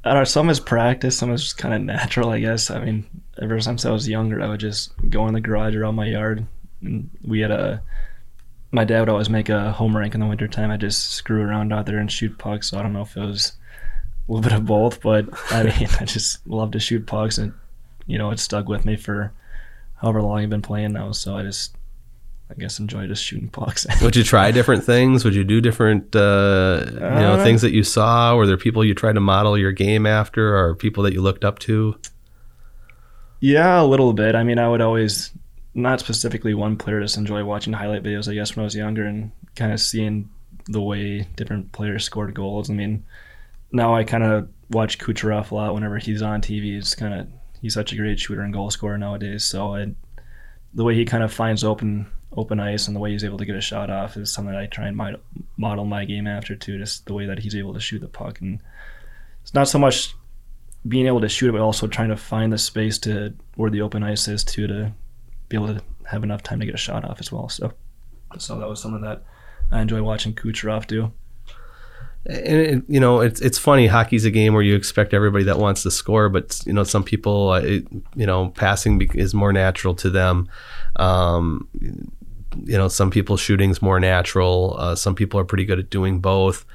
I 0.04 0.10
don't 0.10 0.20
know. 0.20 0.24
Some 0.24 0.50
is 0.50 0.60
practice, 0.60 1.18
some 1.18 1.32
is 1.32 1.44
just 1.44 1.58
kind 1.58 1.74
of 1.74 1.82
natural, 1.82 2.30
I 2.30 2.40
guess. 2.40 2.72
I 2.72 2.84
mean, 2.84 3.06
ever 3.42 3.60
since 3.62 3.86
I 3.86 3.92
was 3.92 4.10
younger, 4.10 4.42
I 4.42 4.50
would 4.50 4.60
just 4.60 4.92
go 5.10 5.28
in 5.28 5.34
the 5.34 5.42
garage 5.42 5.76
around 5.76 5.96
my 5.96 6.08
yard, 6.08 6.46
and 6.82 7.10
we 7.24 7.40
had 7.40 7.52
a. 7.52 7.82
My 8.74 8.86
dad 8.86 9.02
would 9.02 9.10
always 9.10 9.30
make 9.30 9.50
a 9.50 9.74
home 9.74 9.96
rink 9.96 10.14
in 10.14 10.22
the 10.22 10.28
wintertime. 10.28 10.72
I 10.72 10.78
just 10.78 11.12
screw 11.12 11.42
around 11.42 11.74
out 11.74 11.86
there 11.86 11.98
and 11.98 12.10
shoot 12.10 12.38
pucks. 12.38 12.70
So 12.70 12.80
I 12.80 12.82
don't 12.82 12.94
know 12.94 13.02
if 13.02 13.18
it 13.18 13.20
was 13.20 13.52
a 14.28 14.32
little 14.32 14.44
bit 14.44 14.58
of 14.58 14.66
both, 14.66 15.02
but 15.02 15.26
I 15.52 15.64
mean, 15.80 15.90
I 16.00 16.06
just 16.06 16.46
love 16.48 16.72
to 16.72 16.80
shoot 16.80 17.06
pucks, 17.08 17.38
and 17.38 17.54
you 18.08 18.18
know, 18.18 18.32
it 18.32 18.40
stuck 18.40 18.68
with 18.68 18.86
me 18.86 18.96
for 18.96 19.34
however 19.96 20.22
long 20.22 20.40
I've 20.40 20.50
been 20.50 20.62
playing 20.62 20.94
now. 20.94 21.12
So 21.12 21.38
I 21.38 21.44
just, 21.44 21.76
I 22.50 22.56
guess, 22.56 22.80
enjoy 22.80 23.08
just 23.08 23.24
shooting 23.24 23.50
pucks. 23.50 23.86
Would 24.02 24.16
you 24.16 24.24
try 24.24 24.52
different 24.52 24.84
things? 24.84 25.24
Would 25.24 25.36
you 25.36 25.44
do 25.44 25.62
different, 25.62 26.16
uh, 26.16 26.86
you 26.88 27.00
know, 27.00 27.34
Uh, 27.34 27.44
things 27.44 27.62
that 27.62 27.72
you 27.74 27.84
saw? 27.84 28.36
Were 28.36 28.48
there 28.48 28.58
people 28.58 28.84
you 28.84 28.94
tried 28.96 29.14
to 29.14 29.22
model 29.22 29.58
your 29.58 29.72
game 29.72 30.06
after, 30.06 30.58
or 30.58 30.76
people 30.76 31.04
that 31.04 31.14
you 31.14 31.22
looked 31.22 31.46
up 31.46 31.60
to? 31.60 31.96
Yeah, 33.40 33.82
a 33.82 33.86
little 33.86 34.14
bit. 34.14 34.36
I 34.36 34.44
mean, 34.44 34.60
I 34.60 34.68
would 34.70 34.82
always, 34.82 35.32
not 35.74 36.00
specifically 36.00 36.54
one 36.54 36.78
player, 36.78 37.02
just 37.02 37.18
enjoy 37.18 37.44
watching 37.44 37.74
highlight 37.74 38.04
videos, 38.04 38.30
I 38.30 38.36
guess, 38.36 38.56
when 38.56 38.64
I 38.64 38.66
was 38.66 38.76
younger 38.76 39.06
and 39.06 39.32
kind 39.56 39.72
of 39.74 39.80
seeing 39.80 40.30
the 40.68 40.82
way 40.82 41.28
different 41.36 41.72
players 41.72 42.04
scored 42.04 42.34
goals. 42.36 42.70
I 42.70 42.74
mean, 42.74 43.04
now 43.72 43.96
I 43.96 44.04
kind 44.04 44.24
of 44.24 44.50
watch 44.70 45.00
Kucherov 45.00 45.52
a 45.52 45.56
lot 45.56 45.74
whenever 45.74 45.98
he's 45.98 46.22
on 46.22 46.42
TV. 46.42 46.78
It's 46.78 46.96
kind 46.96 47.14
of, 47.14 47.28
he's 47.62 47.74
such 47.74 47.94
a 47.94 47.96
great 47.96 48.20
shooter 48.20 48.42
and 48.42 48.54
goal 48.54 48.70
scorer 48.70 48.98
nowadays. 48.98 49.46
So 49.46 49.76
I, 49.76 49.94
the 50.74 50.84
way 50.84 50.96
he 50.96 51.06
kind 51.06 51.24
of 51.24 51.34
finds 51.34 51.64
open 51.64 52.08
open 52.38 52.60
ice 52.60 52.88
and 52.88 52.96
the 52.96 53.00
way 53.00 53.12
he's 53.12 53.24
able 53.24 53.38
to 53.38 53.46
get 53.46 53.56
a 53.56 53.62
shot 53.62 53.90
off 53.90 54.16
is 54.16 54.32
something 54.32 54.54
that 54.54 54.62
I 54.62 54.66
try 54.66 54.88
and 54.88 54.96
mod- 54.96 55.20
model 55.58 55.86
my 55.86 56.06
game 56.06 56.28
after 56.28 56.56
too. 56.56 56.78
Just 56.78 57.06
the 57.06 57.14
way 57.14 57.26
that 57.26 57.40
he's 57.40 57.56
able 57.56 57.74
to 57.74 57.80
shoot 57.80 58.00
the 58.00 58.08
puck, 58.08 58.40
and 58.42 58.62
it's 59.42 59.54
not 59.54 59.68
so 59.68 59.80
much 59.80 60.16
being 60.88 61.08
able 61.08 61.22
to 61.22 61.30
shoot 61.30 61.50
it, 61.50 61.52
but 61.52 61.62
also 61.62 61.88
trying 61.88 62.10
to 62.10 62.18
find 62.18 62.52
the 62.52 62.58
space 62.58 62.98
to 63.00 63.34
where 63.56 63.70
the 63.70 63.82
open 63.82 64.04
ice 64.04 64.28
is 64.28 64.44
too 64.44 64.68
to 64.68 64.94
be 65.50 65.58
able 65.58 65.68
to 65.68 65.84
have 66.10 66.24
enough 66.24 66.42
time 66.42 66.60
to 66.60 66.66
get 66.66 66.76
a 66.76 66.78
shot 66.78 67.06
off 67.06 67.20
as 67.20 67.32
well. 67.32 67.50
So, 67.50 67.74
so 68.38 68.60
that 68.60 68.68
was 68.68 68.82
something 68.82 69.02
that 69.02 69.24
I 69.70 69.82
enjoy 69.82 70.02
watching 70.02 70.34
Kucherov 70.34 70.88
do. 70.88 71.12
And 72.26 72.60
it, 72.60 72.84
you 72.88 73.00
know, 73.00 73.20
it's 73.20 73.42
it's 73.42 73.58
funny. 73.58 73.88
Hockey's 73.88 74.26
a 74.26 74.32
game 74.32 74.54
where 74.54 74.62
you 74.62 74.76
expect 74.76 75.14
everybody 75.14 75.44
that 75.46 75.58
wants 75.58 75.82
to 75.84 75.92
score, 75.92 76.30
but 76.30 76.62
you 76.68 76.74
know, 76.74 76.84
some 76.84 77.04
people, 77.04 77.50
uh, 77.50 77.62
it, 77.62 77.88
you 78.16 78.28
know, 78.28 78.50
passing 78.50 79.02
is 79.16 79.34
more 79.34 79.52
natural 79.52 79.96
to 79.96 80.10
them. 80.10 80.48
Um, 80.98 81.68
you 82.64 82.78
know, 82.78 82.88
some 82.88 83.10
people 83.10 83.38
shooting's 83.38 83.82
more 83.82 84.00
natural. 84.00 84.76
Uh, 84.78 84.96
some 84.96 85.16
people 85.16 85.40
are 85.40 85.46
pretty 85.46 85.66
good 85.66 85.80
at 85.80 85.90
doing 85.90 86.20
both. 86.20 86.66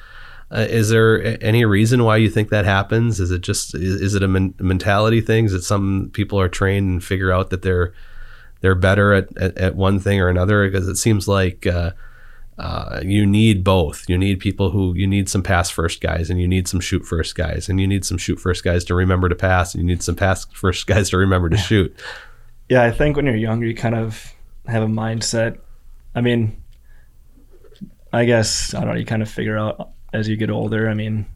Uh, 0.51 0.67
is 0.69 0.91
there 0.91 1.43
any 1.43 1.65
reason 1.65 2.05
why 2.05 2.17
you 2.17 2.31
think 2.31 2.51
that 2.51 2.65
happens? 2.65 3.21
Is 3.21 3.31
it 3.31 3.43
just 3.43 3.75
is, 3.75 4.01
is 4.01 4.15
it 4.15 4.23
a 4.23 4.29
men- 4.29 4.55
mentality 4.59 5.21
thing? 5.21 5.45
Is 5.45 5.53
it 5.53 5.63
some 5.63 6.11
people 6.13 6.41
are 6.41 6.49
trained 6.49 6.89
and 6.91 7.05
figure 7.05 7.33
out 7.33 7.51
that 7.51 7.63
they're 7.63 7.93
they're 8.63 8.75
better 8.75 9.13
at, 9.13 9.37
at, 9.37 9.57
at 9.59 9.77
one 9.77 10.01
thing 10.01 10.21
or 10.21 10.29
another? 10.29 10.69
Because 10.69 10.89
it 10.89 10.97
seems 10.97 11.29
like 11.29 11.67
uh, 12.59 13.01
you 13.05 13.27
need 13.27 13.63
both. 13.65 14.09
You 14.09 14.17
need 14.17 14.41
people 14.41 14.71
who 14.71 14.95
you 14.95 15.07
need 15.07 15.29
some 15.29 15.43
pass 15.43 15.71
first 15.71 16.01
guys, 16.01 16.31
and 16.31 16.41
you 16.41 16.49
need 16.49 16.69
some 16.69 16.81
shoot 16.81 17.05
first 17.05 17.35
guys, 17.35 17.69
and 17.69 17.81
you 17.81 17.87
need 17.87 18.05
some 18.05 18.19
shoot 18.19 18.41
first 18.41 18.65
guys 18.65 18.85
to 18.85 18.95
remember 18.95 19.29
to 19.29 19.35
pass, 19.35 19.75
and 19.75 19.83
you 19.83 19.87
need 19.87 20.03
some 20.03 20.17
pass 20.17 20.45
first 20.53 20.87
guys 20.87 21.11
to 21.11 21.17
remember 21.17 21.49
to 21.49 21.57
shoot. 21.57 21.95
Yeah, 22.69 22.83
I 22.83 22.91
think 22.91 23.17
when 23.17 23.27
you're 23.27 23.37
younger, 23.37 23.67
you 23.67 23.75
kind 23.75 23.95
of 23.95 24.35
have 24.67 24.83
a 24.83 24.87
mindset. 24.87 25.59
I 26.15 26.21
mean, 26.21 26.57
I 28.13 28.25
guess 28.25 28.75
I 28.75 28.81
don't 28.81 28.91
know. 28.91 28.99
You 28.99 29.05
kind 29.05 29.23
of 29.23 29.31
figure 29.31 29.59
out 29.59 29.91
as 30.13 30.29
you 30.29 30.37
get 30.37 30.51
older. 30.51 30.89
I 30.89 30.95
mean, 30.95 31.27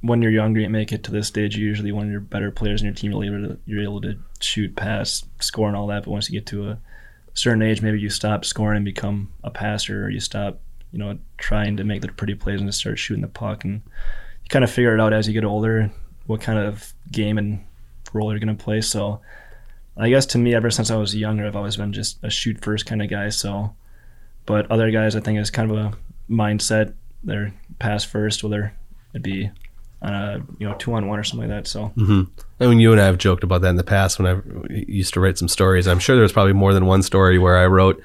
when 0.00 0.22
you're 0.22 0.30
younger, 0.30 0.60
you 0.60 0.68
make 0.68 0.92
it 0.92 1.02
to 1.04 1.10
this 1.10 1.26
stage. 1.26 1.56
Usually, 1.56 1.92
one 1.92 2.06
of 2.06 2.12
your 2.12 2.20
better 2.20 2.50
players 2.50 2.80
in 2.80 2.86
your 2.86 2.94
team, 2.94 3.12
you're 3.12 3.36
able 3.36 3.48
to, 3.48 3.58
you're 3.66 3.82
able 3.82 4.00
to 4.02 4.16
shoot, 4.40 4.76
pass, 4.76 5.24
score, 5.40 5.68
and 5.68 5.76
all 5.76 5.88
that. 5.88 6.04
But 6.04 6.10
once 6.10 6.30
you 6.30 6.38
get 6.38 6.46
to 6.48 6.70
a 6.70 6.78
certain 7.34 7.62
age, 7.62 7.82
maybe 7.82 8.00
you 8.00 8.10
stop 8.10 8.44
scoring 8.44 8.76
and 8.76 8.84
become 8.84 9.32
a 9.42 9.50
passer, 9.50 10.04
or 10.04 10.10
you 10.10 10.20
stop, 10.20 10.60
you 10.92 10.98
know, 10.98 11.18
trying 11.36 11.76
to 11.76 11.84
make 11.84 12.02
the 12.02 12.08
pretty 12.08 12.34
plays 12.34 12.60
and 12.60 12.68
just 12.68 12.80
start 12.80 12.98
shooting 12.98 13.22
the 13.22 13.28
puck. 13.28 13.64
And 13.64 13.82
you 14.42 14.48
kind 14.48 14.64
of 14.64 14.70
figure 14.70 14.94
it 14.94 15.00
out 15.00 15.12
as 15.12 15.26
you 15.26 15.34
get 15.34 15.44
older 15.44 15.90
what 16.26 16.40
kind 16.40 16.58
of 16.58 16.92
game 17.10 17.38
and 17.38 17.64
role 18.12 18.32
you're 18.32 18.40
going 18.40 18.56
to 18.56 18.62
play. 18.62 18.80
So 18.80 19.20
I 19.96 20.08
guess 20.08 20.26
to 20.26 20.38
me, 20.38 20.54
ever 20.54 20.70
since 20.70 20.90
I 20.90 20.96
was 20.96 21.14
younger, 21.14 21.46
I've 21.46 21.56
always 21.56 21.76
been 21.76 21.92
just 21.92 22.18
a 22.22 22.30
shoot 22.30 22.62
first 22.62 22.86
kind 22.86 23.02
of 23.02 23.10
guy. 23.10 23.30
So, 23.30 23.74
but 24.46 24.70
other 24.70 24.90
guys, 24.90 25.16
I 25.16 25.20
think, 25.20 25.38
is 25.38 25.50
kind 25.50 25.70
of 25.70 25.76
a 25.76 25.92
mindset. 26.30 26.94
They're 27.24 27.52
pass 27.78 28.04
first, 28.04 28.44
whether 28.44 28.74
it 29.12 29.22
be 29.22 29.50
on 30.00 30.14
a 30.14 30.46
you 30.58 30.68
know 30.68 30.74
two 30.76 30.92
on 30.94 31.08
one 31.08 31.18
or 31.18 31.24
something 31.24 31.48
like 31.48 31.64
that. 31.64 31.68
So, 31.68 31.92
mm-hmm. 31.96 32.22
I 32.60 32.66
mean, 32.66 32.78
you 32.78 32.92
and 32.92 33.00
I 33.00 33.06
have 33.06 33.18
joked 33.18 33.42
about 33.42 33.62
that 33.62 33.70
in 33.70 33.76
the 33.76 33.84
past 33.84 34.18
when 34.18 34.26
I 34.26 34.40
used 34.70 35.14
to 35.14 35.20
write 35.20 35.38
some 35.38 35.48
stories. 35.48 35.88
I'm 35.88 35.98
sure 35.98 36.14
there 36.14 36.22
was 36.22 36.32
probably 36.32 36.52
more 36.52 36.72
than 36.72 36.86
one 36.86 37.02
story 37.02 37.38
where 37.38 37.56
I 37.56 37.66
wrote 37.66 38.00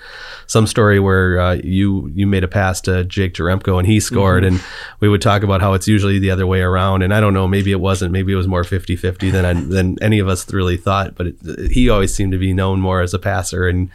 some 0.48 0.66
story 0.66 1.00
where 1.00 1.40
uh, 1.40 1.54
you 1.64 2.12
you 2.16 2.26
made 2.26 2.44
a 2.44 2.48
pass 2.48 2.82
to 2.82 3.04
Jake 3.04 3.36
Jaremko 3.36 3.78
and 3.78 3.88
he 3.88 4.00
scored, 4.00 4.44
mm-hmm. 4.44 4.56
and 4.56 4.64
we 5.02 5.10
would 5.10 5.22
talk 5.22 5.44
about 5.44 5.62
how 5.62 5.74
it's 5.74 5.88
usually 5.88 6.18
the 6.18 6.32
other 6.32 6.48
way 6.48 6.62
around. 6.62 7.04
And 7.04 7.14
I 7.14 7.20
don't 7.20 7.34
know, 7.34 7.48
maybe 7.48 7.72
it 7.72 7.80
wasn't, 7.80 8.12
maybe 8.12 8.34
it 8.34 8.38
was 8.38 8.48
more 8.48 8.64
50-50 8.64 9.32
than 9.32 9.46
I, 9.46 9.54
than 9.54 10.02
any 10.02 10.20
of 10.20 10.28
us 10.28 10.52
really 10.52 10.78
thought. 10.78 11.16
But 11.16 11.28
it, 11.28 11.72
he 11.72 11.90
always 11.90 12.14
seemed 12.14 12.32
to 12.32 12.40
be 12.40 12.54
known 12.54 12.80
more 12.80 13.02
as 13.02 13.14
a 13.14 13.20
passer, 13.20 13.68
and 13.68 13.90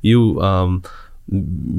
you. 0.00 0.40
Um, 0.40 0.84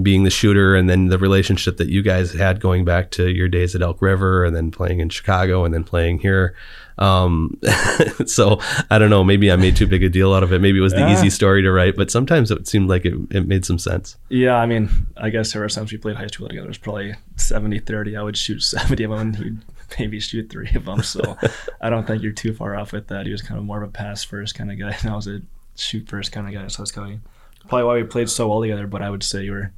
being 0.01 0.23
the 0.23 0.29
shooter 0.29 0.75
and 0.75 0.89
then 0.89 1.07
the 1.07 1.17
relationship 1.17 1.77
that 1.77 1.87
you 1.87 2.01
guys 2.01 2.33
had 2.33 2.59
going 2.59 2.83
back 2.85 3.11
to 3.11 3.29
your 3.29 3.47
days 3.47 3.75
at 3.75 3.81
Elk 3.81 4.01
River 4.01 4.45
and 4.45 4.55
then 4.55 4.71
playing 4.71 4.99
in 4.99 5.09
Chicago 5.09 5.63
and 5.63 5.73
then 5.73 5.83
playing 5.83 6.19
here. 6.19 6.55
Um, 6.97 7.59
so 8.25 8.59
I 8.89 8.97
don't 8.97 9.09
know, 9.09 9.23
maybe 9.23 9.51
I 9.51 9.55
made 9.55 9.75
too 9.75 9.87
big 9.87 10.03
a 10.03 10.09
deal 10.09 10.33
out 10.33 10.43
of 10.43 10.51
it. 10.51 10.59
Maybe 10.59 10.79
it 10.79 10.81
was 10.81 10.93
the 10.93 10.99
yeah. 10.99 11.13
easy 11.13 11.29
story 11.29 11.61
to 11.61 11.71
write, 11.71 11.95
but 11.95 12.09
sometimes 12.09 12.49
it 12.49 12.67
seemed 12.67 12.89
like 12.89 13.05
it, 13.05 13.13
it 13.29 13.47
made 13.47 13.65
some 13.65 13.77
sense. 13.77 14.17
Yeah. 14.29 14.55
I 14.55 14.65
mean, 14.65 14.89
I 15.17 15.29
guess 15.29 15.55
ever 15.55 15.67
times 15.69 15.91
we 15.91 15.97
played 15.97 16.15
high 16.15 16.27
school 16.27 16.47
together, 16.47 16.65
it 16.65 16.69
was 16.69 16.77
probably 16.77 17.15
70, 17.35 17.79
30. 17.79 18.17
I 18.17 18.23
would 18.23 18.37
shoot 18.37 18.61
70 18.61 19.03
of 19.03 19.11
them 19.11 19.19
and 19.19 19.35
he'd 19.35 19.57
maybe 19.99 20.19
shoot 20.19 20.49
three 20.49 20.71
of 20.73 20.85
them. 20.85 21.03
So 21.03 21.37
I 21.81 21.89
don't 21.89 22.07
think 22.07 22.23
you're 22.23 22.31
too 22.31 22.53
far 22.53 22.75
off 22.75 22.91
with 22.91 23.07
that. 23.07 23.27
He 23.27 23.31
was 23.31 23.41
kind 23.41 23.59
of 23.59 23.65
more 23.65 23.83
of 23.83 23.89
a 23.89 23.91
pass 23.91 24.23
first 24.23 24.55
kind 24.55 24.71
of 24.71 24.79
guy. 24.79 24.95
And 25.01 25.11
I 25.11 25.15
was 25.15 25.27
a 25.27 25.41
shoot 25.75 26.07
first 26.07 26.31
kind 26.31 26.47
of 26.47 26.53
guy. 26.53 26.67
So 26.67 26.79
I 26.79 26.83
was 26.83 26.91
kind 26.91 27.13
of 27.13 27.32
probably 27.67 27.85
why 27.85 27.95
we 27.95 28.03
played 28.03 28.29
so 28.29 28.47
well 28.47 28.61
together. 28.61 28.87
But 28.87 29.01
I 29.01 29.09
would 29.09 29.23
say 29.23 29.43
you 29.43 29.51
were 29.51 29.71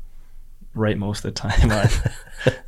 right 0.73 0.97
most 0.97 1.23
of 1.23 1.33
the 1.33 1.39
time 1.39 1.71
on 1.71 1.87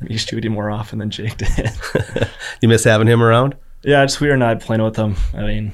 me 0.00 0.16
shooting 0.16 0.52
more 0.52 0.70
often 0.70 0.98
than 0.98 1.10
Jake 1.10 1.36
did. 1.36 1.70
you 2.60 2.68
miss 2.68 2.84
having 2.84 3.06
him 3.06 3.22
around? 3.22 3.54
Yeah, 3.82 4.02
it's 4.02 4.20
weird 4.20 4.38
not 4.38 4.60
playing 4.60 4.82
with 4.82 4.96
him. 4.96 5.16
I 5.34 5.42
mean, 5.42 5.72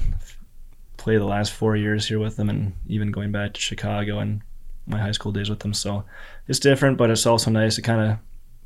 play 0.97 1.17
the 1.17 1.25
last 1.25 1.53
four 1.53 1.75
years 1.75 2.07
here 2.07 2.19
with 2.19 2.37
him, 2.37 2.49
and 2.49 2.73
even 2.87 3.11
going 3.11 3.31
back 3.31 3.53
to 3.53 3.61
Chicago 3.61 4.19
and 4.19 4.41
my 4.87 4.99
high 4.99 5.11
school 5.11 5.31
days 5.31 5.49
with 5.49 5.63
him. 5.63 5.73
So 5.73 6.03
it's 6.47 6.59
different, 6.59 6.97
but 6.97 7.09
it's 7.09 7.25
also 7.25 7.49
nice 7.49 7.75
to 7.75 7.81
kind 7.81 8.11
of 8.11 8.17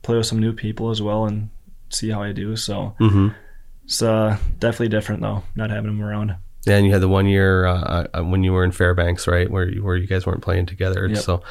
play 0.01 0.17
with 0.17 0.25
some 0.25 0.39
new 0.39 0.53
people 0.53 0.89
as 0.89 1.01
well 1.01 1.25
and 1.25 1.49
see 1.89 2.09
how 2.09 2.21
I 2.21 2.31
do. 2.31 2.55
So 2.55 2.95
mm-hmm. 2.99 3.29
it's 3.85 4.01
uh, 4.01 4.37
definitely 4.59 4.89
different 4.89 5.21
though, 5.21 5.43
not 5.55 5.69
having 5.69 5.91
him 5.91 6.01
around. 6.01 6.35
Yeah, 6.65 6.75
and 6.75 6.85
you 6.85 6.91
had 6.91 7.01
the 7.01 7.07
one 7.07 7.25
year 7.25 7.65
uh, 7.65 8.07
uh, 8.13 8.23
when 8.23 8.43
you 8.43 8.51
were 8.51 8.63
in 8.63 8.71
Fairbanks, 8.71 9.27
right, 9.27 9.49
where 9.49 9.69
you, 9.69 9.83
where 9.83 9.95
you 9.95 10.07
guys 10.07 10.25
weren't 10.25 10.41
playing 10.41 10.65
together. 10.65 11.07
Yep. 11.07 11.17
So, 11.19 11.35
uh, 11.35 11.41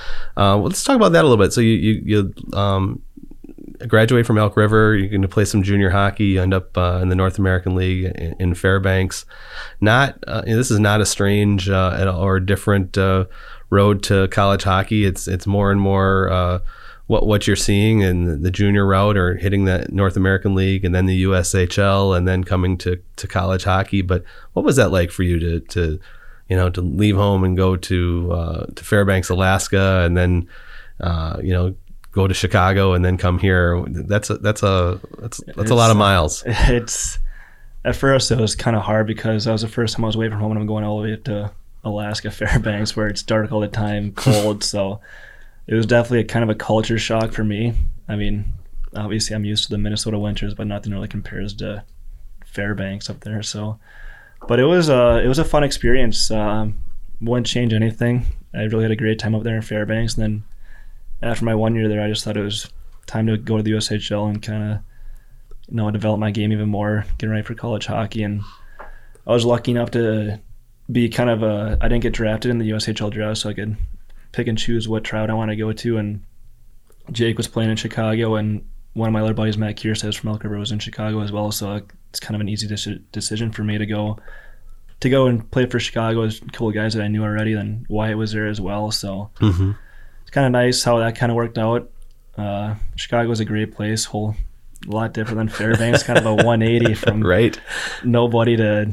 well, 0.56 0.64
let's 0.64 0.84
talk 0.84 0.96
about 0.96 1.12
that 1.12 1.24
a 1.24 1.28
little 1.28 1.42
bit. 1.42 1.52
So 1.52 1.60
you 1.62 1.72
you, 1.72 2.02
you 2.04 2.34
um, 2.58 3.02
graduate 3.86 4.26
from 4.26 4.36
Elk 4.36 4.56
River. 4.56 4.94
You're 4.94 5.08
going 5.08 5.22
to 5.22 5.28
play 5.28 5.46
some 5.46 5.62
junior 5.62 5.90
hockey. 5.90 6.26
You 6.26 6.42
end 6.42 6.52
up 6.52 6.76
uh, 6.76 7.00
in 7.00 7.08
the 7.08 7.16
North 7.16 7.38
American 7.38 7.74
League 7.74 8.04
in, 8.04 8.36
in 8.38 8.54
Fairbanks. 8.54 9.24
Not 9.80 10.22
uh, 10.26 10.42
this 10.42 10.70
is 10.70 10.78
not 10.78 11.00
a 11.00 11.06
strange 11.06 11.70
uh, 11.70 12.14
or 12.16 12.38
different 12.38 12.98
road 13.70 14.02
to 14.04 14.28
college 14.28 14.64
hockey. 14.64 15.06
It's 15.06 15.26
it's 15.26 15.46
more 15.46 15.72
and 15.72 15.80
more 15.80 16.60
what 17.08 17.26
what 17.26 17.46
you're 17.46 17.56
seeing 17.56 18.00
in 18.00 18.42
the 18.42 18.50
junior 18.50 18.86
route 18.86 19.16
or 19.16 19.36
hitting 19.36 19.64
the 19.64 19.86
North 19.88 20.16
American 20.16 20.54
League 20.54 20.84
and 20.84 20.94
then 20.94 21.06
the 21.06 21.24
USHL 21.24 22.16
and 22.16 22.28
then 22.28 22.44
coming 22.44 22.76
to, 22.78 23.00
to 23.16 23.26
college 23.26 23.64
hockey. 23.64 24.02
But 24.02 24.22
what 24.52 24.64
was 24.64 24.76
that 24.76 24.92
like 24.92 25.10
for 25.10 25.22
you 25.22 25.40
to 25.40 25.60
to 25.60 25.98
you 26.48 26.56
know 26.56 26.68
to 26.70 26.80
leave 26.82 27.16
home 27.16 27.44
and 27.44 27.56
go 27.56 27.76
to 27.76 28.32
uh, 28.32 28.66
to 28.66 28.84
Fairbanks, 28.84 29.30
Alaska, 29.30 30.02
and 30.04 30.16
then 30.16 30.48
uh, 31.00 31.38
you 31.42 31.52
know 31.52 31.74
go 32.12 32.28
to 32.28 32.34
Chicago 32.34 32.92
and 32.92 33.02
then 33.02 33.16
come 33.16 33.38
here? 33.38 33.82
That's 33.88 34.28
a 34.28 34.36
that's 34.36 34.62
a 34.62 35.00
that's 35.18 35.38
that's 35.38 35.58
it's, 35.58 35.70
a 35.70 35.74
lot 35.74 35.90
of 35.90 35.96
miles. 35.96 36.44
It's 36.46 37.18
at 37.86 37.96
first 37.96 38.30
it 38.30 38.38
was 38.38 38.54
kind 38.54 38.76
of 38.76 38.82
hard 38.82 39.06
because 39.06 39.46
that 39.46 39.52
was 39.52 39.62
the 39.62 39.68
first 39.68 39.96
time 39.96 40.04
I 40.04 40.08
was 40.08 40.16
away 40.16 40.28
from 40.28 40.40
home 40.40 40.50
and 40.50 40.60
I'm 40.60 40.66
going 40.66 40.84
all 40.84 40.98
the 41.00 41.04
way 41.04 41.16
to 41.16 41.52
Alaska 41.84 42.30
Fairbanks 42.30 42.94
where 42.94 43.08
it's 43.08 43.22
dark 43.22 43.50
all 43.50 43.60
the 43.60 43.68
time, 43.68 44.12
cold. 44.12 44.62
so 44.62 45.00
it 45.68 45.74
was 45.74 45.86
definitely 45.86 46.20
a 46.20 46.24
kind 46.24 46.42
of 46.42 46.48
a 46.48 46.54
culture 46.54 46.98
shock 46.98 47.32
for 47.32 47.44
me. 47.44 47.74
I 48.08 48.16
mean, 48.16 48.54
obviously 48.96 49.36
I'm 49.36 49.44
used 49.44 49.64
to 49.64 49.70
the 49.70 49.78
Minnesota 49.78 50.18
winters, 50.18 50.54
but 50.54 50.66
nothing 50.66 50.92
really 50.92 51.08
compares 51.08 51.54
to 51.56 51.84
Fairbanks 52.46 53.10
up 53.10 53.20
there. 53.20 53.42
So, 53.42 53.78
but 54.48 54.58
it 54.58 54.64
was 54.64 54.88
a 54.88 55.22
it 55.22 55.28
was 55.28 55.38
a 55.38 55.44
fun 55.44 55.64
experience. 55.64 56.30
Um, 56.30 56.80
wouldn't 57.20 57.46
change 57.46 57.74
anything. 57.74 58.24
I 58.54 58.62
really 58.62 58.84
had 58.84 58.92
a 58.92 58.96
great 58.96 59.18
time 59.18 59.34
up 59.34 59.42
there 59.42 59.56
in 59.56 59.62
Fairbanks. 59.62 60.14
And 60.14 60.22
then 60.22 60.44
after 61.20 61.44
my 61.44 61.54
one 61.54 61.74
year 61.74 61.86
there, 61.86 62.02
I 62.02 62.08
just 62.08 62.24
thought 62.24 62.38
it 62.38 62.42
was 62.42 62.70
time 63.06 63.26
to 63.26 63.36
go 63.36 63.58
to 63.58 63.62
the 63.62 63.72
USHL 63.72 64.28
and 64.28 64.42
kind 64.42 64.72
of 64.72 64.78
you 65.68 65.76
know 65.76 65.90
develop 65.90 66.18
my 66.18 66.30
game 66.30 66.50
even 66.50 66.70
more, 66.70 67.04
getting 67.18 67.30
ready 67.30 67.42
for 67.42 67.54
college 67.54 67.84
hockey. 67.84 68.22
And 68.22 68.40
I 69.26 69.32
was 69.32 69.44
lucky 69.44 69.72
enough 69.72 69.90
to 69.90 70.40
be 70.90 71.10
kind 71.10 71.28
of 71.28 71.42
a 71.42 71.76
I 71.82 71.88
didn't 71.88 72.04
get 72.04 72.14
drafted 72.14 72.50
in 72.50 72.56
the 72.56 72.70
USHL 72.70 73.10
draft, 73.10 73.40
so 73.40 73.50
I 73.50 73.52
could 73.54 73.76
pick 74.32 74.46
and 74.46 74.58
choose 74.58 74.88
what 74.88 75.04
trout 75.04 75.30
I 75.30 75.34
want 75.34 75.50
to 75.50 75.56
go 75.56 75.72
to. 75.72 75.98
And 75.98 76.22
Jake 77.12 77.36
was 77.36 77.48
playing 77.48 77.70
in 77.70 77.76
Chicago, 77.76 78.36
and 78.36 78.64
one 78.94 79.08
of 79.08 79.12
my 79.12 79.20
other 79.20 79.34
buddies, 79.34 79.58
Matt 79.58 79.76
Kierstead 79.76 80.16
from 80.16 80.30
Elk 80.30 80.44
River, 80.44 80.58
was 80.58 80.72
in 80.72 80.78
Chicago 80.78 81.20
as 81.20 81.32
well. 81.32 81.52
So 81.52 81.80
it's 82.10 82.20
kind 82.20 82.34
of 82.34 82.40
an 82.40 82.48
easy 82.48 82.66
de- 82.66 82.98
decision 83.12 83.52
for 83.52 83.64
me 83.64 83.78
to 83.78 83.86
go 83.86 84.18
to 85.00 85.08
go 85.08 85.26
and 85.26 85.48
play 85.50 85.66
for 85.66 85.78
Chicago 85.78 86.22
with 86.22 86.42
a 86.42 86.46
couple 86.46 86.68
of 86.68 86.74
guys 86.74 86.94
that 86.94 87.02
I 87.02 87.08
knew 87.08 87.22
already. 87.22 87.54
Then 87.54 87.86
Wyatt 87.88 88.18
was 88.18 88.32
there 88.32 88.48
as 88.48 88.60
well, 88.60 88.90
so 88.90 89.30
mm-hmm. 89.40 89.72
it's 90.22 90.30
kind 90.30 90.46
of 90.46 90.52
nice 90.52 90.82
how 90.82 90.98
that 90.98 91.16
kind 91.16 91.30
of 91.30 91.36
worked 91.36 91.58
out. 91.58 91.90
Uh, 92.36 92.74
Chicago 92.96 93.30
is 93.30 93.40
a 93.40 93.44
great 93.44 93.74
place, 93.74 94.04
whole 94.04 94.34
a 94.86 94.90
lot 94.90 95.12
different 95.12 95.38
than 95.38 95.48
Fairbanks, 95.48 96.04
kind 96.04 96.18
of 96.18 96.26
a 96.26 96.34
180 96.34 96.94
from 96.94 97.22
right 97.22 97.58
nobody 98.04 98.56
to 98.56 98.92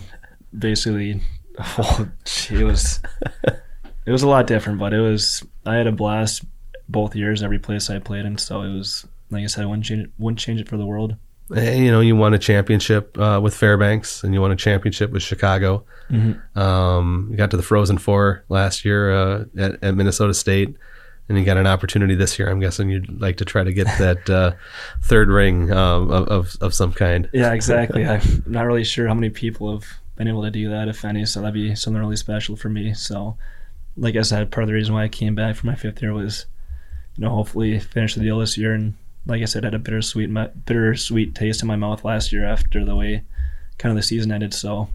basically. 0.58 1.22
Oh, 1.58 2.10
it 2.52 2.66
was 2.66 3.00
it 4.06 4.12
was 4.12 4.24
a 4.24 4.28
lot 4.28 4.48
different, 4.48 4.80
but 4.80 4.94
it 4.94 5.00
was 5.00 5.44
I 5.66 5.76
had 5.76 5.88
a 5.88 5.92
blast 5.92 6.44
both 6.88 7.16
years, 7.16 7.42
every 7.42 7.60
place 7.60 7.90
I 7.90 8.00
played 8.00 8.26
in. 8.26 8.38
So 8.38 8.62
it 8.62 8.74
was 8.74 9.06
like 9.32 9.44
I 9.44 9.48
said, 9.48 9.64
I 9.64 9.68
wouldn't 9.68 9.86
change 9.86 10.04
it, 10.04 10.12
wouldn't 10.18 10.40
change 10.40 10.62
it 10.62 10.70
for 10.70 10.78
the 10.78 10.86
world. 10.86 11.16
And, 11.56 11.86
you 11.86 11.92
know, 11.92 12.00
you 12.00 12.16
won 12.16 12.34
a 12.34 12.40
championship 12.40 13.18
uh, 13.20 13.40
with 13.42 13.56
Fairbanks, 13.56 14.24
and 14.24 14.34
you 14.34 14.42
won 14.42 14.52
a 14.52 14.56
championship 14.56 15.12
with 15.12 15.22
Chicago. 15.22 15.86
Mm-hmm. 16.10 16.58
Um, 16.58 17.28
you 17.30 17.38
got 17.38 17.52
to 17.52 17.58
the 17.58 17.64
Frozen 17.64 18.00
Four 18.00 18.44
last 18.50 18.84
year 18.84 19.12
uh, 19.12 19.46
at, 19.58 19.84
at, 19.84 19.96
Minnesota 19.96 20.34
State, 20.34 20.76
and 21.30 21.38
you 21.38 21.46
got 21.46 21.58
an 21.58 21.68
opportunity 21.68 22.16
this 22.16 22.40
year. 22.40 22.50
I'm 22.50 22.60
guessing 22.60 22.90
you'd 22.90 23.22
like 23.22 23.38
to 23.38 23.46
try 23.46 23.64
to 23.64 23.72
get 23.72 23.86
that 24.00 24.30
uh, 24.30 24.54
third 25.04 25.30
ring 25.30 25.72
um, 25.72 26.10
of, 26.10 26.28
of, 26.30 26.56
of 26.62 26.74
some 26.74 26.92
kind. 26.92 27.30
Yeah, 27.32 27.54
exactly. 27.54 28.06
I'm 28.08 28.44
not 28.48 28.66
really 28.66 28.84
sure 28.84 29.08
how 29.08 29.14
many 29.14 29.30
people 29.30 29.72
have 29.72 29.86
been 30.16 30.28
able 30.28 30.44
to 30.44 30.52
do 30.52 30.70
that, 30.70 30.88
if 30.88 31.06
any. 31.06 31.26
So 31.26 31.42
that'd 31.42 31.54
be 31.54 31.76
something 31.76 32.00
really 32.00 32.16
special 32.16 32.56
for 32.56 32.70
me. 32.70 32.96
So 32.96 33.38
like 33.98 34.16
I 34.16 34.22
said, 34.22 34.52
part 34.52 34.64
of 34.64 34.68
the 34.68 34.74
reason 34.74 34.94
why 34.94 35.04
I 35.04 35.10
came 35.10 35.36
back 35.36 35.56
for 35.56 35.68
my 35.68 35.76
fifth 35.76 36.02
year 36.02 36.14
was, 36.14 36.46
you 37.16 37.24
know, 37.24 37.30
hopefully 37.30 37.80
finish 37.80 38.16
the 38.16 38.22
deal 38.22 38.40
this 38.40 38.58
year. 38.58 38.74
And 38.74 38.96
like 39.26 39.42
I 39.42 39.46
said, 39.46 39.64
I 39.64 39.68
had 39.68 39.74
a 39.74 39.80
bittersweet, 39.80 40.34
bittersweet 40.66 41.36
taste 41.36 41.62
in 41.62 41.68
my 41.68 41.76
mouth 41.76 42.04
last 42.04 42.32
year 42.32 42.46
after 42.46 42.84
the 42.84 42.96
way 42.96 43.24
kind 43.78 43.92
of 43.92 43.96
the 43.96 44.04
season 44.04 44.32
ended. 44.32 44.54
So 44.54 44.90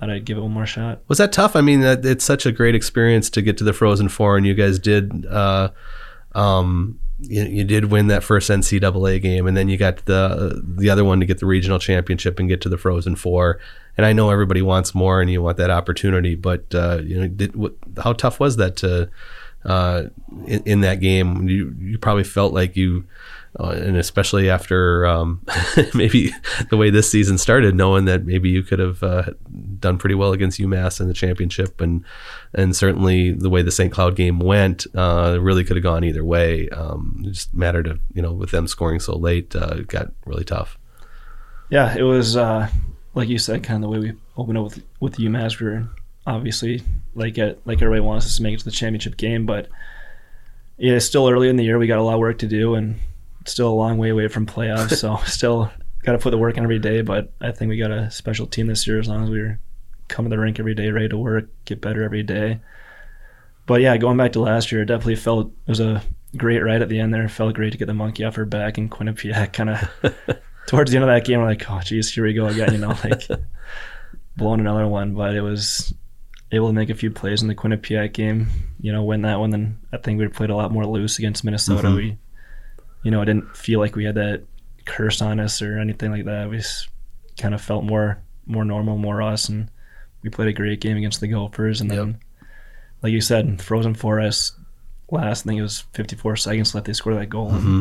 thought 0.00 0.10
I'd 0.10 0.24
give 0.24 0.38
it 0.38 0.40
one 0.40 0.52
more 0.52 0.66
shot. 0.66 1.00
Was 1.08 1.18
that 1.18 1.32
tough? 1.32 1.54
I 1.54 1.60
mean, 1.60 1.82
it's 1.82 2.24
such 2.24 2.46
a 2.46 2.52
great 2.52 2.74
experience 2.74 3.28
to 3.30 3.42
get 3.42 3.58
to 3.58 3.64
the 3.64 3.74
Frozen 3.74 4.08
Four, 4.08 4.36
and 4.36 4.46
you 4.46 4.54
guys 4.54 4.78
did. 4.78 5.26
Uh, 5.26 5.70
um, 6.34 6.98
you, 7.22 7.44
you, 7.44 7.64
did 7.64 7.86
win 7.86 8.08
that 8.08 8.22
first 8.22 8.50
NCAA 8.50 9.20
game, 9.20 9.46
and 9.46 9.56
then 9.56 9.68
you 9.68 9.76
got 9.76 10.04
the 10.06 10.62
the 10.64 10.90
other 10.90 11.04
one 11.04 11.20
to 11.20 11.26
get 11.26 11.38
the 11.38 11.46
regional 11.46 11.78
championship 11.78 12.38
and 12.38 12.48
get 12.48 12.60
to 12.62 12.68
the 12.68 12.78
Frozen 12.78 13.16
Four 13.16 13.60
and 14.00 14.06
I 14.06 14.14
know 14.14 14.30
everybody 14.30 14.62
wants 14.62 14.94
more 14.94 15.20
and 15.20 15.30
you 15.30 15.42
want 15.42 15.58
that 15.58 15.68
opportunity, 15.68 16.34
but 16.34 16.74
uh, 16.74 17.00
you 17.04 17.20
know, 17.20 17.28
did, 17.28 17.54
what, 17.54 17.74
how 18.02 18.14
tough 18.14 18.40
was 18.40 18.56
that 18.56 18.76
to 18.76 19.10
uh, 19.66 20.04
in, 20.46 20.62
in, 20.64 20.80
that 20.80 21.00
game? 21.00 21.48
You 21.48 21.76
you 21.78 21.98
probably 21.98 22.24
felt 22.24 22.54
like 22.54 22.76
you, 22.76 23.04
uh, 23.58 23.72
and 23.72 23.98
especially 23.98 24.48
after 24.48 25.04
um, 25.04 25.44
maybe 25.94 26.32
the 26.70 26.78
way 26.78 26.88
this 26.88 27.10
season 27.10 27.36
started, 27.36 27.74
knowing 27.74 28.06
that 28.06 28.24
maybe 28.24 28.48
you 28.48 28.62
could 28.62 28.78
have 28.78 29.02
uh, 29.02 29.24
done 29.80 29.98
pretty 29.98 30.14
well 30.14 30.32
against 30.32 30.60
UMass 30.60 31.00
in 31.00 31.08
the 31.08 31.14
championship, 31.14 31.80
and 31.80 32.04
and 32.54 32.74
certainly 32.74 33.32
the 33.32 33.50
way 33.50 33.62
the 33.62 33.70
St. 33.70 33.92
Cloud 33.92 34.16
game 34.16 34.38
went, 34.38 34.86
uh, 34.94 35.38
really 35.40 35.64
could 35.64 35.76
have 35.76 35.84
gone 35.84 36.04
either 36.04 36.24
way. 36.24 36.68
Um, 36.70 37.22
it 37.26 37.32
just 37.32 37.54
mattered 37.54 37.86
of 37.86 38.00
you 38.12 38.22
know 38.22 38.32
with 38.32 38.50
them 38.50 38.66
scoring 38.66 39.00
so 39.00 39.16
late, 39.16 39.54
uh, 39.56 39.76
it 39.78 39.88
got 39.88 40.12
really 40.26 40.44
tough. 40.44 40.78
Yeah, 41.70 41.96
it 41.96 42.02
was 42.02 42.36
like 43.14 43.28
you 43.28 43.38
said, 43.38 43.62
kind 43.62 43.82
of 43.82 43.90
the 43.90 43.98
way 43.98 43.98
we 43.98 44.12
opened 44.36 44.58
up 44.58 44.64
with 44.64 44.82
with 45.00 45.16
UMass, 45.16 45.60
we're 45.60 45.88
obviously 46.26 46.82
like 47.14 47.38
it, 47.38 47.60
like 47.64 47.82
everybody 47.82 48.00
wants 48.00 48.26
us 48.26 48.36
to 48.36 48.42
make 48.42 48.54
it 48.54 48.58
to 48.58 48.64
the 48.64 48.70
championship 48.70 49.16
game, 49.16 49.46
but 49.46 49.68
yeah, 50.78 50.94
it's 50.94 51.04
still 51.04 51.28
early 51.28 51.48
in 51.48 51.56
the 51.56 51.64
year. 51.64 51.78
We 51.78 51.86
got 51.86 51.98
a 51.98 52.02
lot 52.02 52.14
of 52.14 52.20
work 52.20 52.38
to 52.38 52.46
do, 52.46 52.74
and 52.74 52.96
still 53.46 53.68
a 53.68 53.74
long 53.74 53.98
way 53.98 54.10
away 54.10 54.28
from 54.28 54.46
playoffs. 54.46 54.96
so 54.96 55.16
still 55.26 55.70
got 56.02 56.12
to 56.12 56.18
put 56.18 56.30
the 56.30 56.38
work 56.38 56.56
in 56.56 56.62
every 56.62 56.78
day. 56.78 57.02
But 57.02 57.32
I 57.40 57.52
think 57.52 57.68
we 57.68 57.76
got 57.76 57.90
a 57.90 58.10
special 58.10 58.46
team 58.46 58.66
this 58.66 58.86
year. 58.86 58.98
As 58.98 59.08
long 59.08 59.24
as 59.24 59.30
we're 59.30 59.60
coming 60.10 60.30
to 60.30 60.36
the 60.36 60.42
rink 60.42 60.58
every 60.58 60.74
day, 60.74 60.90
ready 60.90 61.08
to 61.08 61.16
work, 61.16 61.48
get 61.64 61.80
better 61.80 62.02
every 62.02 62.22
day. 62.22 62.60
But 63.66 63.80
yeah, 63.80 63.96
going 63.96 64.16
back 64.16 64.32
to 64.32 64.40
last 64.40 64.72
year, 64.72 64.82
it 64.82 64.86
definitely 64.86 65.16
felt 65.16 65.46
it 65.46 65.70
was 65.70 65.80
a 65.80 66.02
great 66.36 66.60
ride 66.60 66.82
at 66.82 66.88
the 66.88 66.98
end 66.98 67.14
there. 67.14 67.24
It 67.24 67.30
felt 67.30 67.54
great 67.54 67.72
to 67.72 67.78
get 67.78 67.86
the 67.86 67.94
monkey 67.94 68.24
off 68.24 68.36
her 68.36 68.44
back 68.44 68.78
and 68.78 68.90
Quinnipiac 68.90 69.52
kind 69.52 69.70
of 69.70 69.88
towards 70.66 70.90
the 70.90 70.96
end 70.96 71.04
of 71.04 71.08
that 71.08 71.24
game. 71.24 71.40
We're 71.40 71.46
like, 71.46 71.70
oh, 71.70 71.80
geez, 71.80 72.12
here 72.12 72.24
we 72.24 72.34
go 72.34 72.46
again. 72.46 72.72
You 72.72 72.78
know, 72.78 72.96
like 73.04 73.22
blowing 74.36 74.60
another 74.60 74.86
one. 74.86 75.14
But 75.14 75.34
it 75.34 75.42
was 75.42 75.94
able 76.52 76.68
to 76.68 76.72
make 76.72 76.90
a 76.90 76.94
few 76.94 77.10
plays 77.10 77.42
in 77.42 77.48
the 77.48 77.54
Quinnipiac 77.54 78.12
game. 78.12 78.48
You 78.80 78.92
know, 78.92 79.04
win 79.04 79.22
that 79.22 79.38
one. 79.38 79.50
Then 79.50 79.78
I 79.92 79.98
think 79.98 80.18
we 80.18 80.28
played 80.28 80.50
a 80.50 80.56
lot 80.56 80.72
more 80.72 80.86
loose 80.86 81.18
against 81.18 81.44
Minnesota. 81.44 81.88
Mm-hmm. 81.88 81.96
We, 81.96 82.18
you 83.04 83.10
know, 83.10 83.22
I 83.22 83.24
didn't 83.24 83.56
feel 83.56 83.78
like 83.78 83.96
we 83.96 84.04
had 84.04 84.16
that 84.16 84.44
curse 84.84 85.22
on 85.22 85.38
us 85.38 85.62
or 85.62 85.78
anything 85.78 86.10
like 86.10 86.24
that. 86.24 86.50
We 86.50 86.56
just 86.56 86.88
kind 87.38 87.54
of 87.54 87.60
felt 87.60 87.84
more 87.84 88.22
more 88.46 88.64
normal, 88.64 88.98
more 88.98 89.22
us, 89.22 89.48
and 89.48 89.70
we 90.22 90.30
played 90.30 90.48
a 90.48 90.52
great 90.52 90.80
game 90.80 90.96
against 90.96 91.20
the 91.20 91.28
Gophers. 91.28 91.80
And 91.80 91.90
then, 91.90 92.06
yep. 92.06 92.48
like 93.02 93.12
you 93.12 93.20
said, 93.20 93.60
Frozen 93.60 93.94
Forest 93.94 94.54
last. 95.10 95.44
I 95.44 95.48
think 95.48 95.58
it 95.58 95.62
was 95.62 95.84
54 95.92 96.36
seconds 96.36 96.74
left. 96.74 96.86
They 96.86 96.92
scored 96.92 97.16
that 97.16 97.26
goal. 97.26 97.50
Mm-hmm. 97.50 97.80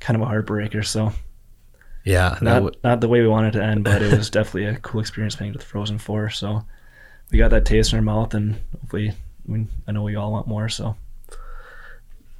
Kind 0.00 0.20
of 0.20 0.28
a 0.28 0.30
heartbreaker. 0.30 0.84
So 0.84 1.12
yeah, 2.04 2.38
not 2.40 2.54
w- 2.54 2.74
not 2.84 3.00
the 3.00 3.08
way 3.08 3.20
we 3.20 3.28
wanted 3.28 3.54
to 3.54 3.64
end, 3.64 3.82
but 3.84 4.00
it 4.00 4.16
was 4.16 4.30
definitely 4.30 4.66
a 4.66 4.76
cool 4.76 5.00
experience 5.00 5.34
playing 5.34 5.54
with 5.54 5.64
Frozen 5.64 5.98
Four. 5.98 6.30
So 6.30 6.64
we 7.30 7.38
got 7.38 7.50
that 7.50 7.64
taste 7.64 7.92
in 7.92 7.98
our 7.98 8.04
mouth, 8.04 8.32
and 8.34 8.60
hopefully, 8.80 9.12
we, 9.46 9.66
I 9.88 9.92
know 9.92 10.02
we 10.02 10.14
all 10.14 10.30
want 10.30 10.46
more. 10.46 10.68
So 10.68 10.96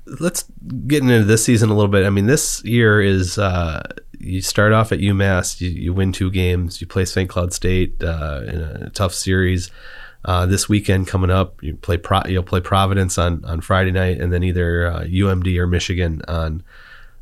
let's 0.07 0.45
get 0.87 1.03
into 1.03 1.25
this 1.25 1.45
season 1.45 1.71
a 1.71 1.75
little 1.75 1.91
bit. 1.91 2.07
I 2.07 2.11
mean, 2.11 2.27
this 2.27 2.65
year 2.65 3.01
is 3.01 3.39
uh, 3.39 3.83
you 4.19 4.41
start 4.43 4.73
off 4.73 4.93
at 4.93 4.99
UMass, 4.99 5.61
you, 5.61 5.69
you, 5.69 5.93
win 5.93 6.13
two 6.13 6.31
games, 6.31 6.81
you 6.81 6.87
play 6.87 7.05
St. 7.05 7.29
Cloud 7.29 7.53
State 7.53 8.03
uh, 8.03 8.43
in 8.47 8.61
a 8.61 8.91
tough 8.91 9.15
series. 9.15 9.71
Uh, 10.25 10.45
this 10.45 10.69
weekend 10.69 11.07
coming 11.07 11.31
up, 11.31 11.63
you 11.63 11.77
play 11.77 11.97
Pro- 11.97 12.27
you'll 12.27 12.43
play 12.43 12.61
Providence 12.61 13.17
on, 13.17 13.45
on 13.45 13.61
Friday 13.61 13.93
night, 13.93 14.21
and 14.21 14.33
then 14.33 14.43
either 14.43 14.91
UMD 15.07 15.57
uh, 15.57 15.61
or 15.61 15.67
Michigan 15.69 16.21
on 16.27 16.65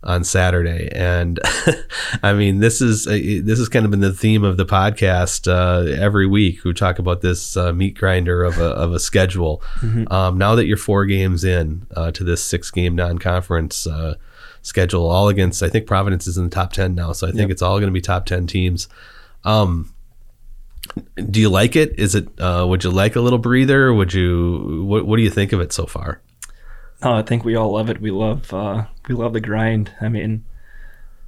on 0.04 0.22
Saturday. 0.22 0.88
And 0.92 1.40
I 2.22 2.34
mean, 2.34 2.60
this 2.60 2.80
is 2.80 3.06
a, 3.06 3.40
this 3.40 3.58
has 3.58 3.68
kind 3.68 3.84
of 3.84 3.90
been 3.90 4.00
the 4.00 4.12
theme 4.12 4.44
of 4.44 4.56
the 4.56 4.66
podcast 4.66 5.48
uh, 5.48 5.90
every 6.00 6.26
week. 6.26 6.62
We 6.64 6.72
talk 6.74 6.98
about 6.98 7.22
this 7.22 7.56
uh, 7.56 7.72
meat 7.72 7.96
grinder 7.96 8.44
of 8.44 8.58
a, 8.58 8.66
of 8.66 8.92
a 8.92 9.00
schedule. 9.00 9.62
Mm-hmm. 9.80 10.12
Um, 10.12 10.38
now 10.38 10.54
that 10.54 10.66
you're 10.66 10.76
four 10.76 11.06
games 11.06 11.42
in 11.44 11.86
uh, 11.96 12.12
to 12.12 12.24
this 12.24 12.42
six 12.42 12.70
game 12.70 12.94
non 12.94 13.18
conference 13.18 13.86
uh, 13.86 14.14
schedule, 14.64 15.08
all 15.08 15.28
against 15.28 15.62
I 15.62 15.68
think 15.68 15.86
Providence 15.86 16.26
is 16.26 16.36
in 16.36 16.44
the 16.44 16.50
top 16.50 16.72
ten 16.72 16.96
now, 16.96 17.12
so 17.12 17.28
I 17.28 17.30
think 17.30 17.42
yep. 17.42 17.50
it's 17.50 17.62
all 17.62 17.78
going 17.78 17.88
to 17.88 17.92
be 17.92 18.00
top 18.00 18.26
ten 18.26 18.48
teams. 18.48 18.88
Um, 19.44 19.94
do 21.30 21.40
you 21.40 21.48
like 21.48 21.76
it? 21.76 21.98
Is 21.98 22.14
it? 22.14 22.28
Uh, 22.38 22.66
would 22.68 22.82
you 22.82 22.90
like 22.90 23.14
a 23.14 23.20
little 23.20 23.38
breather? 23.38 23.92
Would 23.94 24.12
you? 24.12 24.84
What 24.84 25.06
What 25.06 25.16
do 25.16 25.22
you 25.22 25.30
think 25.30 25.52
of 25.52 25.60
it 25.60 25.72
so 25.72 25.86
far? 25.86 26.20
Oh, 27.02 27.12
I 27.12 27.22
think 27.22 27.44
we 27.44 27.54
all 27.54 27.72
love 27.72 27.90
it. 27.90 28.00
We 28.00 28.10
love 28.10 28.52
uh, 28.52 28.86
we 29.08 29.14
love 29.14 29.32
the 29.32 29.40
grind. 29.40 29.92
I 30.00 30.08
mean, 30.08 30.44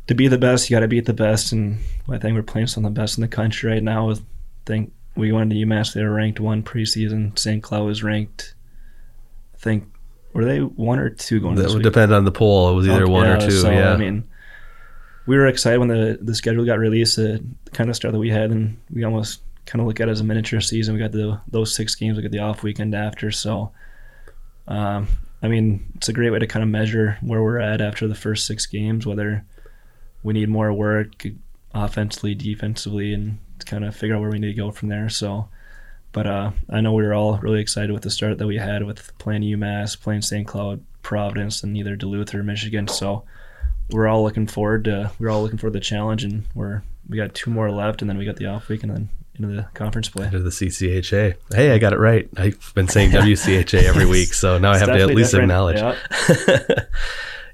to 0.07 0.15
be 0.15 0.29
the 0.29 0.39
best, 0.39 0.69
you 0.69 0.77
got 0.77 0.81
to 0.81 0.89
beat 0.89 1.07
the 1.07 1.13
best, 1.13 1.53
and 1.53 1.79
I 2.09 2.19
think 2.19 2.35
we're 2.35 2.43
playing 2.43 2.69
some 2.69 2.85
of 2.85 2.95
the 2.95 3.01
best 3.01 3.19
in 3.19 3.23
the 3.23 3.29
country 3.29 3.71
right 3.71 3.83
now. 3.83 4.11
I 4.11 4.15
think 4.65 4.93
we 5.15 5.33
went 5.33 5.51
to 5.51 5.57
UMass; 5.57 5.95
they 5.95 6.03
were 6.03 6.13
ranked 6.13 6.41
one 6.41 6.63
preseason. 6.63 7.39
St. 7.39 7.63
Cloud 7.63 7.87
was 7.87 8.03
ranked. 8.03 8.55
I 9.55 9.59
think 9.59 9.91
were 10.37 10.45
they 10.45 10.59
one 10.59 10.99
or 10.99 11.09
two 11.09 11.41
going? 11.41 11.57
To 11.57 11.63
That 11.63 11.73
would 11.73 11.83
depend 11.83 12.13
on 12.13 12.27
the 12.27 12.31
poll. 12.31 12.71
It 12.71 12.75
was 12.75 12.87
either 12.87 13.05
okay, 13.05 13.11
one 13.11 13.27
or 13.27 13.41
two. 13.41 13.51
So, 13.51 13.71
yeah, 13.71 13.93
I 13.93 13.97
mean, 13.97 14.29
we 15.25 15.35
were 15.35 15.47
excited 15.47 15.79
when 15.79 15.89
the 15.89 16.19
the 16.21 16.35
schedule 16.35 16.67
got 16.67 16.79
released. 16.79 17.17
The 17.17 17.43
kind 17.73 17.89
of 17.89 17.97
start 17.97 18.13
that 18.13 18.19
we 18.19 18.29
had, 18.29 18.51
and 18.51 18.77
we 18.91 19.03
almost 19.03 19.41
kind 19.65 19.81
of 19.81 19.87
look 19.87 19.99
at 19.99 20.09
it 20.09 20.11
as 20.11 20.21
a 20.21 20.25
miniature 20.25 20.61
season. 20.61 20.95
We 20.95 21.01
got 21.01 21.13
the 21.13 21.41
those 21.49 21.75
six 21.75 21.95
games. 21.95 22.19
We 22.19 22.23
got 22.23 22.33
the 22.33 22.41
off 22.41 22.63
weekend 22.63 22.95
after, 22.95 23.31
so. 23.31 23.73
Um, 24.69 25.09
I 25.43 25.49
mean, 25.49 25.93
it's 25.95 26.09
a 26.09 26.13
great 26.13 26.31
way 26.31 26.39
to 26.39 26.47
kind 26.47 26.63
of 26.63 26.69
measure 26.69 27.19
where 27.21 27.43
we're 27.43 27.61
at 27.61 27.81
after 27.81 28.09
the 28.09 28.15
first 28.15 28.47
six 28.47 28.67
games, 28.67 29.07
whether 29.07 29.45
we 30.23 30.35
need 30.35 30.49
more 30.49 30.73
work 30.73 31.25
offensively, 31.73 32.35
defensively, 32.35 33.15
and 33.15 33.39
to 33.61 33.67
kind 33.67 33.85
of 33.85 33.95
figure 33.95 34.17
out 34.17 34.23
where 34.23 34.31
we 34.31 34.39
need 34.39 34.49
to 34.49 34.55
go 34.55 34.71
from 34.71 34.89
there. 34.89 35.09
So, 35.09 35.49
but 36.17 36.27
uh, 36.27 36.51
I 36.71 36.81
know 36.81 36.95
we 36.95 37.03
were 37.03 37.13
all 37.13 37.37
really 37.37 37.61
excited 37.61 37.93
with 37.93 38.03
the 38.03 38.11
start 38.11 38.39
that 38.39 38.47
we 38.47 38.57
had 38.57 38.85
with 38.85 39.13
playing 39.19 39.43
UMass, 39.43 40.01
playing 40.01 40.23
St. 40.23 40.47
Cloud, 40.47 40.83
Providence, 41.03 41.63
and 41.63 41.77
either 41.77 41.95
Duluth 41.95 42.35
or 42.35 42.43
Michigan. 42.43 42.89
So 42.89 43.25
we're 43.91 44.09
all 44.09 44.23
looking 44.23 44.47
forward 44.47 44.85
to 44.85 45.13
we're 45.19 45.29
all 45.29 45.43
looking 45.43 45.59
forward 45.59 45.75
to 45.75 45.79
the 45.79 45.85
challenge, 45.85 46.25
and 46.25 46.45
we're 46.55 46.83
we 47.07 47.19
got 47.19 47.35
two 47.35 47.51
more 47.51 47.71
left, 47.71 48.01
and 48.01 48.09
then 48.09 48.17
we 48.17 48.25
got 48.25 48.37
the 48.37 48.47
off 48.47 48.71
week, 48.71 48.83
and 48.83 48.91
then 48.91 49.11
into 49.35 49.49
the 49.49 49.65
conference 49.75 50.09
play. 50.09 50.25
Into 50.25 50.39
the 50.39 50.49
CCHA. 50.49 51.35
Hey, 51.55 51.73
I 51.73 51.77
got 51.77 51.93
it 51.93 51.99
right. 51.99 52.27
I've 52.39 52.73
been 52.75 52.89
saying 52.89 53.11
WCHA 53.11 53.83
every 53.83 54.07
week, 54.17 54.33
so 54.33 54.57
now 54.57 54.73
I 54.73 54.79
have 54.79 54.89
to 54.89 54.95
at 54.99 55.09
least 55.09 55.33
different. 55.33 55.53
acknowledge. 55.53 55.77
Yeah. 55.77 55.97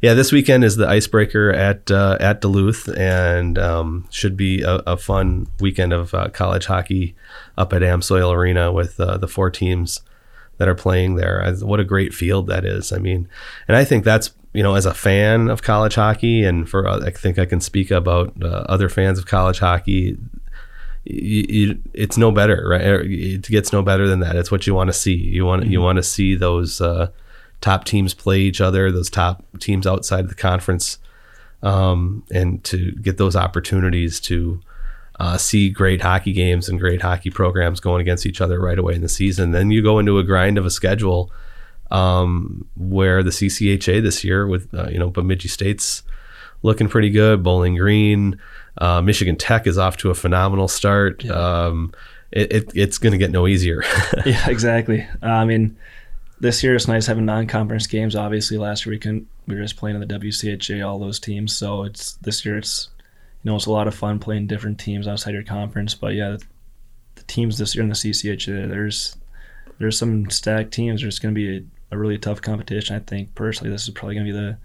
yeah, 0.03 0.15
this 0.15 0.33
weekend 0.33 0.65
is 0.65 0.75
the 0.77 0.89
icebreaker 0.89 1.51
at 1.53 1.89
uh, 1.91 2.19
at 2.19 2.41
Duluth, 2.41 2.89
and 2.89 3.57
um, 3.57 4.09
should 4.11 4.37
be 4.37 4.63
a, 4.63 4.83
a, 4.85 4.97
fun 4.97 5.47
weekend 5.61 5.93
of 5.93 6.13
uh, 6.13 6.29
college 6.29 6.67
hockey 6.67 7.15
up 7.57 7.73
at 7.73 7.83
Amsoil 7.83 8.35
Arena 8.35 8.73
with 8.73 8.99
uh, 8.99 9.17
the 9.17 9.29
four 9.29 9.49
teams 9.49 10.01
that 10.59 10.69
are 10.69 10.75
playing 10.75 11.15
there. 11.15 11.55
What 11.61 11.79
a 11.79 11.85
great 11.85 12.13
field 12.13 12.49
that 12.49 12.65
is! 12.65 12.93
I 12.93 12.99
mean, 12.99 13.29
and 13.69 13.77
I 13.77 13.85
think 13.85 14.05
that's 14.05 14.35
you 14.53 14.65
know, 14.65 14.75
as 14.75 14.87
a 14.87 14.93
fan 14.93 15.49
of 15.49 15.63
college 15.63 15.95
hockey, 15.95 16.43
and 16.43 16.69
for 16.69 16.87
uh, 16.89 17.07
I 17.07 17.11
think 17.11 17.39
I 17.39 17.47
can 17.47 17.61
speak 17.61 17.93
about 17.93 18.35
uh, 18.43 18.65
other 18.69 18.89
fans 18.89 19.21
of 19.21 19.27
college 19.27 19.61
hockey 19.61 20.19
you, 21.05 21.45
you, 21.49 21.83
it's 21.95 22.17
no 22.17 22.31
better, 22.31 22.69
right? 22.69 22.83
It 22.83 23.43
gets 23.43 23.73
no 23.73 23.83
better 23.83 24.07
than 24.07 24.21
that. 24.21 24.37
It's 24.37 24.51
what 24.51 24.67
you 24.67 24.75
want 24.75 24.89
to 24.89 24.93
see. 24.93 25.15
You 25.15 25.45
want 25.45 25.63
mm-hmm. 25.63 25.73
you 25.73 25.81
want 25.81 25.97
to 25.97 26.03
see 26.03 26.35
those 26.35 26.81
uh, 26.81 27.09
top 27.63 27.85
teams 27.85 28.13
play 28.13 28.41
each 28.41 28.61
other, 28.61 28.93
those 28.93 29.09
top 29.09 29.43
teams 29.59 29.87
outside 29.87 30.21
of 30.21 30.29
the 30.29 30.35
conference, 30.35 30.99
um, 31.63 32.23
and 32.31 32.63
to 32.65 32.93
get 32.93 33.17
those 33.17 33.35
opportunities 33.35 34.21
to 34.21 34.61
uh, 35.19 35.39
see 35.39 35.71
great 35.71 36.03
hockey 36.03 36.33
games 36.33 36.69
and 36.69 36.79
great 36.79 37.01
hockey 37.01 37.31
programs 37.31 37.81
going 37.81 38.01
against 38.01 38.27
each 38.27 38.41
other 38.41 38.61
right 38.61 38.79
away 38.79 38.95
in 38.95 39.01
the 39.01 39.09
season. 39.09 39.53
Then 39.53 39.71
you 39.71 39.83
go 39.83 39.99
into 39.99 40.19
a 40.19 40.25
grind 40.25 40.59
of 40.59 40.67
a 40.67 40.71
schedule 40.71 41.31
um, 41.91 42.67
where 42.77 43.23
the 43.23 43.31
CCHA 43.31 44.03
this 44.03 44.25
year 44.25 44.47
with 44.47 44.75
uh, 44.75 44.89
you 44.89 44.99
know 44.99 45.09
Bemidji 45.09 45.49
State's 45.49 46.03
looking 46.63 46.89
pretty 46.89 47.11
good, 47.11 47.43
Bowling 47.43 47.77
Green. 47.77 48.39
Uh, 48.79 49.03
Michigan 49.03 49.37
Tech 49.37 49.67
is 49.67 49.79
off 49.79 49.97
to 49.99 50.11
a 50.11 50.15
phenomenal 50.15 50.69
start. 50.69 51.23
Yeah. 51.23 51.33
Um, 51.33 51.93
it, 52.33 52.51
it, 52.51 52.73
it's 52.75 52.99
going 52.99 53.13
to 53.13 53.19
get 53.19 53.31
no 53.31 53.47
easier. 53.47 53.85
yeah, 54.27 54.49
exactly. 54.49 55.07
I 55.21 55.45
mean, 55.45 55.77
this 56.43 56.61
year 56.65 56.75
it's 56.75 56.89
nice 56.89 57.07
having 57.07 57.25
non-conference 57.25 57.87
games. 57.87 58.17
Obviously, 58.17 58.59
last 58.59 58.85
year 58.85 58.91
we 58.93 58.99
can 58.99 59.29
we 59.47 59.55
were 59.55 59.63
just 59.63 59.77
playing 59.77 59.95
in 59.95 60.07
the 60.07 60.19
WCHA, 60.19 60.85
all 60.85 60.99
those 60.99 61.21
teams. 61.21 61.57
So 61.57 61.85
it's 61.85 62.15
this 62.15 62.45
year 62.45 62.59
it's 62.59 62.89
you 63.43 63.51
know 63.51 63.57
it's 63.57 63.67
a 63.67 63.71
lot 63.71 63.87
of 63.87 63.95
fun 63.95 64.19
playing 64.19 64.49
different 64.49 64.81
teams 64.81 65.07
outside 65.07 65.35
your 65.35 65.45
conference. 65.45 65.95
But 65.95 66.15
yeah, 66.15 66.37
the 67.15 67.23
teams 67.29 67.59
this 67.59 67.77
year 67.77 67.85
in 67.85 67.89
the 67.89 67.95
CCHA, 67.95 68.69
there's 68.69 69.17
there's 69.79 69.97
some 69.97 70.31
stacked 70.31 70.73
teams. 70.73 71.03
There's 71.03 71.21
going 71.21 71.33
to 71.33 71.39
be 71.39 71.59
a, 71.59 71.95
a 71.95 71.99
really 71.99 72.19
tough 72.19 72.43
competition. 72.43 72.97
I 72.97 72.99
think 72.99 73.37
personally, 73.37 73.71
this 73.71 73.85
is 73.85 73.91
probably 73.91 74.17
going 74.17 74.27
to 74.27 74.33
be 74.33 74.39
the 74.39 74.57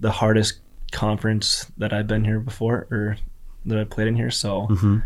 the 0.00 0.10
hardest 0.10 0.60
conference 0.90 1.70
that 1.76 1.92
I've 1.92 2.06
been 2.06 2.24
here 2.24 2.40
before 2.40 2.86
or 2.90 3.18
that 3.66 3.78
I've 3.78 3.90
played 3.90 4.08
in 4.08 4.16
here. 4.16 4.30
So, 4.30 4.68
mm-hmm. 4.68 4.98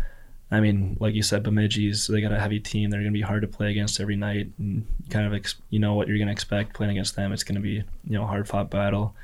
I 0.51 0.59
mean, 0.59 0.97
like 0.99 1.13
you 1.13 1.21
said, 1.21 1.43
Bemidji's 1.43 2.07
they 2.07 2.21
got 2.21 2.31
a 2.31 2.39
heavy 2.39 2.59
team. 2.59 2.89
They're 2.89 3.01
going 3.01 3.13
to 3.13 3.17
be 3.17 3.21
hard 3.21 3.43
to 3.43 3.47
play 3.47 3.69
against 3.69 3.99
every 3.99 4.15
night, 4.15 4.49
and 4.57 4.85
kind 5.09 5.27
of 5.27 5.33
ex- 5.33 5.55
you 5.69 5.79
know 5.79 5.93
what 5.93 6.07
you're 6.07 6.17
going 6.17 6.27
to 6.27 6.33
expect 6.33 6.73
playing 6.73 6.91
against 6.91 7.15
them. 7.15 7.31
It's 7.31 7.43
going 7.43 7.55
to 7.55 7.61
be 7.61 7.83
you 8.05 8.17
know 8.17 8.23
a 8.23 8.27
hard 8.27 8.47
fought 8.47 8.71
battle. 8.71 9.15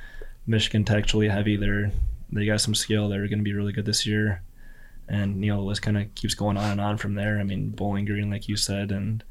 Michigan 0.45 0.85
Tech's 0.85 1.13
really 1.13 1.29
heavy. 1.29 1.57
They're 1.57 1.91
they 2.31 2.45
got 2.45 2.61
some 2.61 2.75
skill. 2.75 3.09
They're 3.09 3.27
going 3.27 3.39
to 3.39 3.43
be 3.43 3.53
really 3.53 3.73
good 3.73 3.85
this 3.85 4.05
year, 4.05 4.43
and 5.07 5.43
you 5.43 5.51
know 5.51 5.61
the 5.61 5.67
list 5.67 5.81
kind 5.81 5.97
of 5.97 6.13
keeps 6.13 6.35
going 6.35 6.57
on 6.57 6.71
and 6.71 6.81
on 6.81 6.97
from 6.97 7.15
there. 7.15 7.39
I 7.39 7.43
mean, 7.43 7.69
Bowling 7.69 8.05
Green, 8.05 8.29
like 8.29 8.47
you 8.47 8.55
said, 8.55 8.91
and 8.91 9.23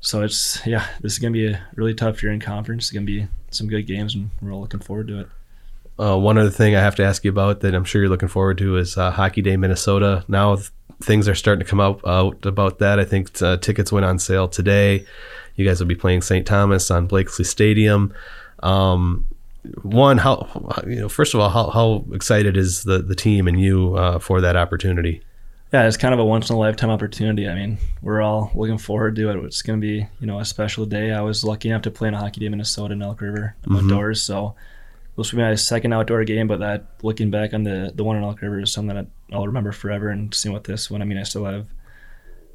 so 0.00 0.22
it's 0.22 0.66
yeah, 0.66 0.84
this 1.00 1.12
is 1.12 1.18
going 1.20 1.32
to 1.32 1.38
be 1.38 1.52
a 1.52 1.64
really 1.76 1.94
tough 1.94 2.24
year 2.24 2.32
in 2.32 2.40
conference. 2.40 2.86
It's 2.86 2.92
going 2.92 3.06
to 3.06 3.12
be 3.12 3.28
some 3.52 3.68
good 3.68 3.86
games, 3.86 4.16
and 4.16 4.30
we're 4.42 4.52
all 4.52 4.60
looking 4.60 4.80
forward 4.80 5.06
to 5.08 5.20
it. 5.20 5.28
Uh, 5.96 6.18
one 6.18 6.38
other 6.38 6.50
thing 6.50 6.74
I 6.74 6.80
have 6.80 6.96
to 6.96 7.04
ask 7.04 7.22
you 7.24 7.30
about 7.30 7.60
that 7.60 7.72
I'm 7.72 7.84
sure 7.84 8.02
you're 8.02 8.10
looking 8.10 8.28
forward 8.28 8.58
to 8.58 8.76
is 8.78 8.98
uh, 8.98 9.12
Hockey 9.12 9.42
Day 9.42 9.56
Minnesota. 9.56 10.24
Now 10.26 10.58
things 11.04 11.28
are 11.28 11.34
starting 11.34 11.64
to 11.64 11.68
come 11.68 11.80
out, 11.80 12.00
out 12.06 12.44
about 12.44 12.78
that. 12.78 12.98
I 12.98 13.04
think 13.04 13.40
uh, 13.42 13.56
tickets 13.58 13.92
went 13.92 14.04
on 14.06 14.18
sale 14.18 14.48
today. 14.48 15.04
You 15.56 15.66
guys 15.66 15.80
will 15.80 15.86
be 15.86 15.94
playing 15.94 16.22
St. 16.22 16.46
Thomas 16.46 16.90
on 16.90 17.06
Blakeslee 17.06 17.44
Stadium. 17.44 18.12
Um, 18.62 19.26
one, 19.82 20.18
how 20.18 20.82
you 20.86 20.96
know, 20.96 21.08
first 21.08 21.34
of 21.34 21.40
all, 21.40 21.48
how, 21.48 21.70
how 21.70 22.04
excited 22.12 22.56
is 22.56 22.82
the 22.82 22.98
the 22.98 23.14
team 23.14 23.48
and 23.48 23.60
you 23.60 23.94
uh, 23.94 24.18
for 24.18 24.40
that 24.40 24.56
opportunity? 24.56 25.22
yeah, 25.74 25.88
it's 25.88 25.96
kind 25.96 26.14
of 26.14 26.20
a 26.20 26.24
once 26.24 26.50
in 26.50 26.54
a 26.54 26.58
lifetime 26.58 26.90
opportunity. 26.90 27.48
I 27.48 27.54
mean, 27.56 27.78
we're 28.00 28.22
all 28.22 28.52
looking 28.54 28.78
forward 28.78 29.16
to 29.16 29.30
it. 29.30 29.44
It's 29.44 29.60
going 29.60 29.80
to 29.80 29.84
be, 29.84 30.06
you 30.20 30.26
know, 30.26 30.38
a 30.38 30.44
special 30.44 30.86
day. 30.86 31.10
I 31.10 31.20
was 31.20 31.42
lucky 31.42 31.68
enough 31.68 31.82
to 31.82 31.90
play 31.90 32.06
in 32.06 32.14
a 32.14 32.18
hockey 32.20 32.38
game 32.38 32.46
in 32.46 32.58
Minnesota 32.58 32.92
in 32.92 33.02
Elk 33.02 33.20
River 33.20 33.56
outdoors, 33.68 34.22
so 34.22 34.54
this 35.16 35.32
will 35.32 35.38
be 35.38 35.42
my 35.42 35.54
second 35.54 35.92
outdoor 35.92 36.24
game. 36.24 36.48
But 36.48 36.60
that, 36.60 36.86
looking 37.02 37.30
back 37.30 37.54
on 37.54 37.62
the 37.64 37.92
the 37.94 38.04
one 38.04 38.16
in 38.16 38.24
Elk 38.24 38.42
River, 38.42 38.60
is 38.60 38.72
something 38.72 38.94
that 38.96 39.06
I'll 39.32 39.46
remember 39.46 39.72
forever. 39.72 40.08
And 40.08 40.34
seeing 40.34 40.52
what 40.52 40.64
this 40.64 40.90
one, 40.90 41.02
I 41.02 41.04
mean, 41.04 41.18
I 41.18 41.22
still 41.22 41.44
have 41.44 41.66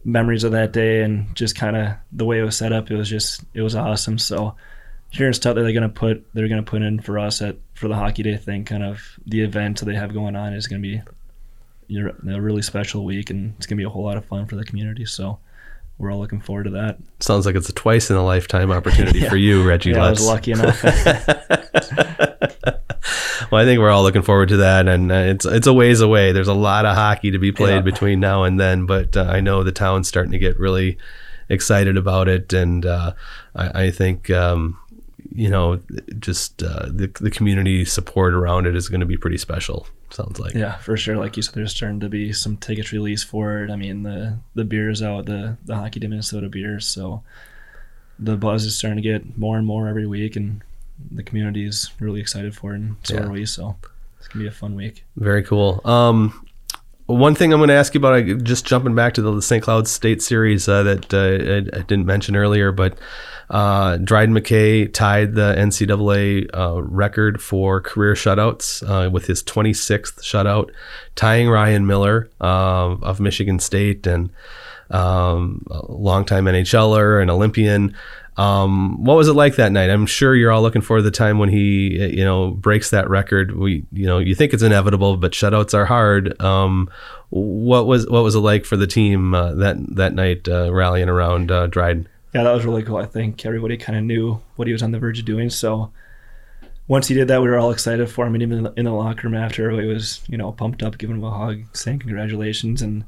memories 0.06 0.44
of 0.44 0.54
that 0.54 0.72
day 0.72 1.02
and 1.04 1.36
just 1.36 1.56
kind 1.56 1.76
of 1.76 1.94
the 2.12 2.26
way 2.26 2.40
it 2.40 2.44
was 2.44 2.58
set 2.58 2.74
up. 2.74 2.90
It 2.92 2.96
was 2.96 3.10
just 3.10 3.44
it 3.54 3.62
was 3.62 3.76
awesome. 3.76 4.18
So 4.18 4.56
hearing 5.12 5.34
stuff 5.34 5.56
that 5.56 5.62
they're 5.64 5.74
gonna 5.74 5.90
put 5.90 6.26
they're 6.34 6.48
gonna 6.48 6.64
put 6.64 6.82
in 6.82 7.00
for 7.00 7.18
us 7.20 7.42
at 7.42 7.58
for 7.74 7.88
the 7.88 7.96
hockey 7.96 8.24
day 8.24 8.38
thing, 8.38 8.66
kind 8.66 8.84
of 8.84 9.02
the 9.26 9.42
event 9.42 9.80
that 9.80 9.86
they 9.86 9.96
have 9.96 10.14
going 10.14 10.36
on 10.36 10.54
is 10.54 10.68
gonna 10.68 10.82
be 10.82 11.02
a 11.92 12.42
really 12.42 12.62
special 12.62 13.04
week, 13.04 13.30
and 13.30 13.56
it's 13.58 13.66
gonna 13.66 13.78
be 13.78 13.84
a 13.84 13.90
whole 13.90 14.04
lot 14.04 14.18
of 14.18 14.26
fun 14.26 14.46
for 14.46 14.56
the 14.56 14.64
community. 14.64 15.06
So 15.06 15.40
we're 15.98 16.12
all 16.12 16.20
looking 16.20 16.40
forward 16.40 16.64
to 16.66 16.70
that. 16.72 16.98
Sounds 17.20 17.46
like 17.46 17.56
it's 17.56 17.68
a 17.68 17.74
twice 17.74 18.10
in 18.10 18.16
a 18.16 18.24
lifetime 18.24 18.72
opportunity 18.72 19.20
Yeah. 19.20 19.30
for 19.30 19.38
you, 19.38 19.68
Reggie 19.68 19.92
Yeah, 19.92 20.06
I 20.06 20.10
was 20.12 20.26
lucky 20.26 20.52
enough. 20.52 20.82
well, 23.52 23.62
I 23.62 23.66
think 23.66 23.80
we're 23.80 23.90
all 23.90 24.04
looking 24.04 24.22
forward 24.22 24.50
to 24.50 24.58
that, 24.58 24.88
and 24.88 25.12
uh, 25.12 25.16
it's 25.16 25.46
it's 25.46 25.68
a 25.68 25.74
ways 25.74 26.02
away. 26.02 26.32
There's 26.32 26.48
a 26.48 26.54
lot 26.54 26.86
of 26.86 26.96
hockey 26.96 27.32
to 27.32 27.40
be 27.40 27.52
played 27.52 27.76
Yeah. 27.76 27.82
between 27.82 28.20
now 28.20 28.44
and 28.44 28.60
then, 28.60 28.86
but 28.86 29.16
uh, 29.18 29.24
I 29.24 29.40
know 29.42 29.64
the 29.64 29.72
town's 29.72 30.08
starting 30.08 30.32
to 30.32 30.40
get 30.40 30.60
really 30.60 30.98
excited 31.50 31.98
about 31.98 32.28
it, 32.28 32.54
and 32.54 32.86
uh, 32.86 33.14
I, 33.56 33.84
I 33.86 33.92
think 33.92 34.30
um, 34.30 34.78
you 35.34 35.50
know 35.50 35.82
just 36.20 36.64
uh, 36.64 36.86
the 36.88 37.12
the 37.20 37.32
community 37.32 37.86
support 37.86 38.34
around 38.34 38.68
it 38.68 38.76
is 38.76 38.90
going 38.90 39.02
to 39.02 39.06
be 39.06 39.18
pretty 39.18 39.38
special. 39.38 39.88
Sounds 40.12 40.40
like 40.40 40.56
yeah, 40.56 40.78
for 40.78 40.98
sure. 40.98 41.18
Like 41.18 41.38
you 41.38 41.44
said, 41.44 41.54
there's 41.56 41.76
starting 41.76 42.00
to 42.00 42.10
be 42.10 42.34
some 42.34 42.58
tickets 42.58 42.92
released 42.92 43.28
for 43.28 43.64
it. 43.64 43.70
I 43.70 43.76
mean, 43.76 44.04
the 44.04 44.38
the 44.56 44.64
beers 44.66 45.04
out, 45.04 45.26
the 45.26 45.58
the 45.66 45.76
Hockey 45.76 46.00
Day 46.00 46.08
Minnesota 46.08 46.50
beers. 46.50 46.86
So 46.88 47.22
the 48.18 48.36
buzz 48.36 48.66
is 48.66 48.78
starting 48.78 48.98
to 48.98 49.08
get 49.08 49.38
more 49.38 49.58
and 49.58 49.66
more 49.68 49.88
every 49.88 50.08
week, 50.08 50.36
and 50.36 50.62
the 51.12 51.24
community 51.24 51.66
is 51.66 51.92
really 52.00 52.20
excited 52.20 52.56
for 52.56 52.74
it, 52.74 52.78
and 52.78 52.96
so 53.04 53.16
Yeah. 53.16 53.24
are 53.24 53.32
we. 53.32 53.46
So 53.46 53.76
it's 54.20 54.28
gonna 54.28 54.44
be 54.44 54.48
a 54.48 54.52
fun 54.52 54.76
week. 54.76 55.06
Very 55.16 55.44
cool. 55.44 55.82
Um, 55.86 56.46
one 57.06 57.34
thing 57.34 57.52
I'm 57.52 57.60
going 57.60 57.70
to 57.70 57.74
ask 57.74 57.96
you 57.96 57.98
about, 58.00 58.14
I, 58.14 58.22
just 58.34 58.68
jumping 58.68 58.94
back 58.94 59.16
to 59.16 59.24
the 59.24 59.42
St. 59.42 59.64
Cloud 59.64 59.88
State 59.88 60.22
Series 60.22 60.68
uh, 60.70 60.84
that 60.84 61.12
uh, 61.12 61.18
I, 61.18 61.80
I 61.80 61.82
didn't 61.82 62.06
mention 62.06 62.36
earlier, 62.36 62.72
but 62.72 63.00
uh, 63.50 63.98
Dryden 63.98 64.36
McKay 64.36 64.94
tied 64.94 65.34
the 65.34 65.56
NCAA 65.58 66.56
uh, 66.56 66.84
record 66.84 67.42
for 67.42 67.82
career 67.82 68.14
shutouts 68.14 68.88
uh, 68.88 69.10
with 69.10 69.26
his 69.26 69.42
26th 69.42 70.22
shutout, 70.22 70.70
tying 71.16 71.50
Ryan 71.50 71.88
Miller 71.88 72.30
uh, 72.40 72.96
of 73.02 73.20
Michigan 73.20 73.58
State 73.58 74.06
and 74.06 74.30
um, 74.92 75.66
a 75.72 75.92
longtime 75.92 76.46
NHLer 76.46 77.20
and 77.20 77.32
Olympian. 77.32 77.96
Um, 78.40 79.04
what 79.04 79.18
was 79.18 79.28
it 79.28 79.34
like 79.34 79.58
that 79.58 79.74
night? 79.74 79.90
I'm 79.90 80.06
sure 80.06 80.34
you're 80.34 80.50
all 80.50 80.62
looking 80.62 80.82
to 80.82 81.02
the 81.02 81.12
time 81.12 81.40
when 81.40 81.50
he, 81.50 82.02
uh, 82.02 82.08
you 82.08 82.24
know, 82.24 82.52
breaks 82.52 82.90
that 82.92 83.10
record. 83.10 83.58
We, 83.58 83.84
you 83.92 84.06
know, 84.06 84.20
you 84.20 84.34
think 84.34 84.54
it's 84.54 84.64
inevitable, 84.64 85.18
but 85.18 85.34
shutouts 85.34 85.74
are 85.74 85.86
hard. 85.86 86.42
Um, 86.42 86.90
what 87.32 87.86
was 87.86 88.08
what 88.08 88.24
was 88.24 88.36
it 88.36 88.40
like 88.40 88.64
for 88.64 88.78
the 88.78 88.88
team 88.88 89.36
uh, 89.36 89.56
that 89.56 89.76
that 89.98 90.14
night 90.14 90.48
uh, 90.48 90.74
rallying 90.74 91.10
around 91.10 91.52
uh, 91.52 91.68
Dryden? 91.68 92.08
Yeah, 92.34 92.44
that 92.44 92.54
was 92.54 92.64
really 92.64 92.82
cool. 92.82 92.96
I 92.96 93.06
think 93.06 93.46
everybody 93.46 93.76
kind 93.76 93.98
of 93.98 94.06
knew 94.06 94.42
what 94.56 94.68
he 94.70 94.72
was 94.72 94.84
on 94.84 94.92
the 94.92 95.00
verge 95.00 95.20
of 95.20 95.26
doing. 95.26 95.50
So 95.50 95.92
once 96.88 97.10
he 97.10 97.16
did 97.16 97.28
that, 97.28 97.42
we 97.42 97.50
were 97.50 97.58
all 97.58 97.72
excited 97.72 98.10
for 98.10 98.26
him. 98.26 98.36
And 98.36 98.42
even 98.42 98.68
in 98.78 98.86
the, 98.86 98.92
locker 98.94 99.28
room 99.28 99.36
after, 99.36 99.66
everybody 99.66 99.94
was, 99.94 100.22
you 100.30 100.38
know, 100.38 100.54
pumped 100.54 100.82
up, 100.82 100.98
giving 100.98 101.18
him 101.18 101.26
a 101.26 101.32
hug, 101.32 101.64
saying 101.76 102.00
congratulations. 102.00 102.82
And 102.82 103.04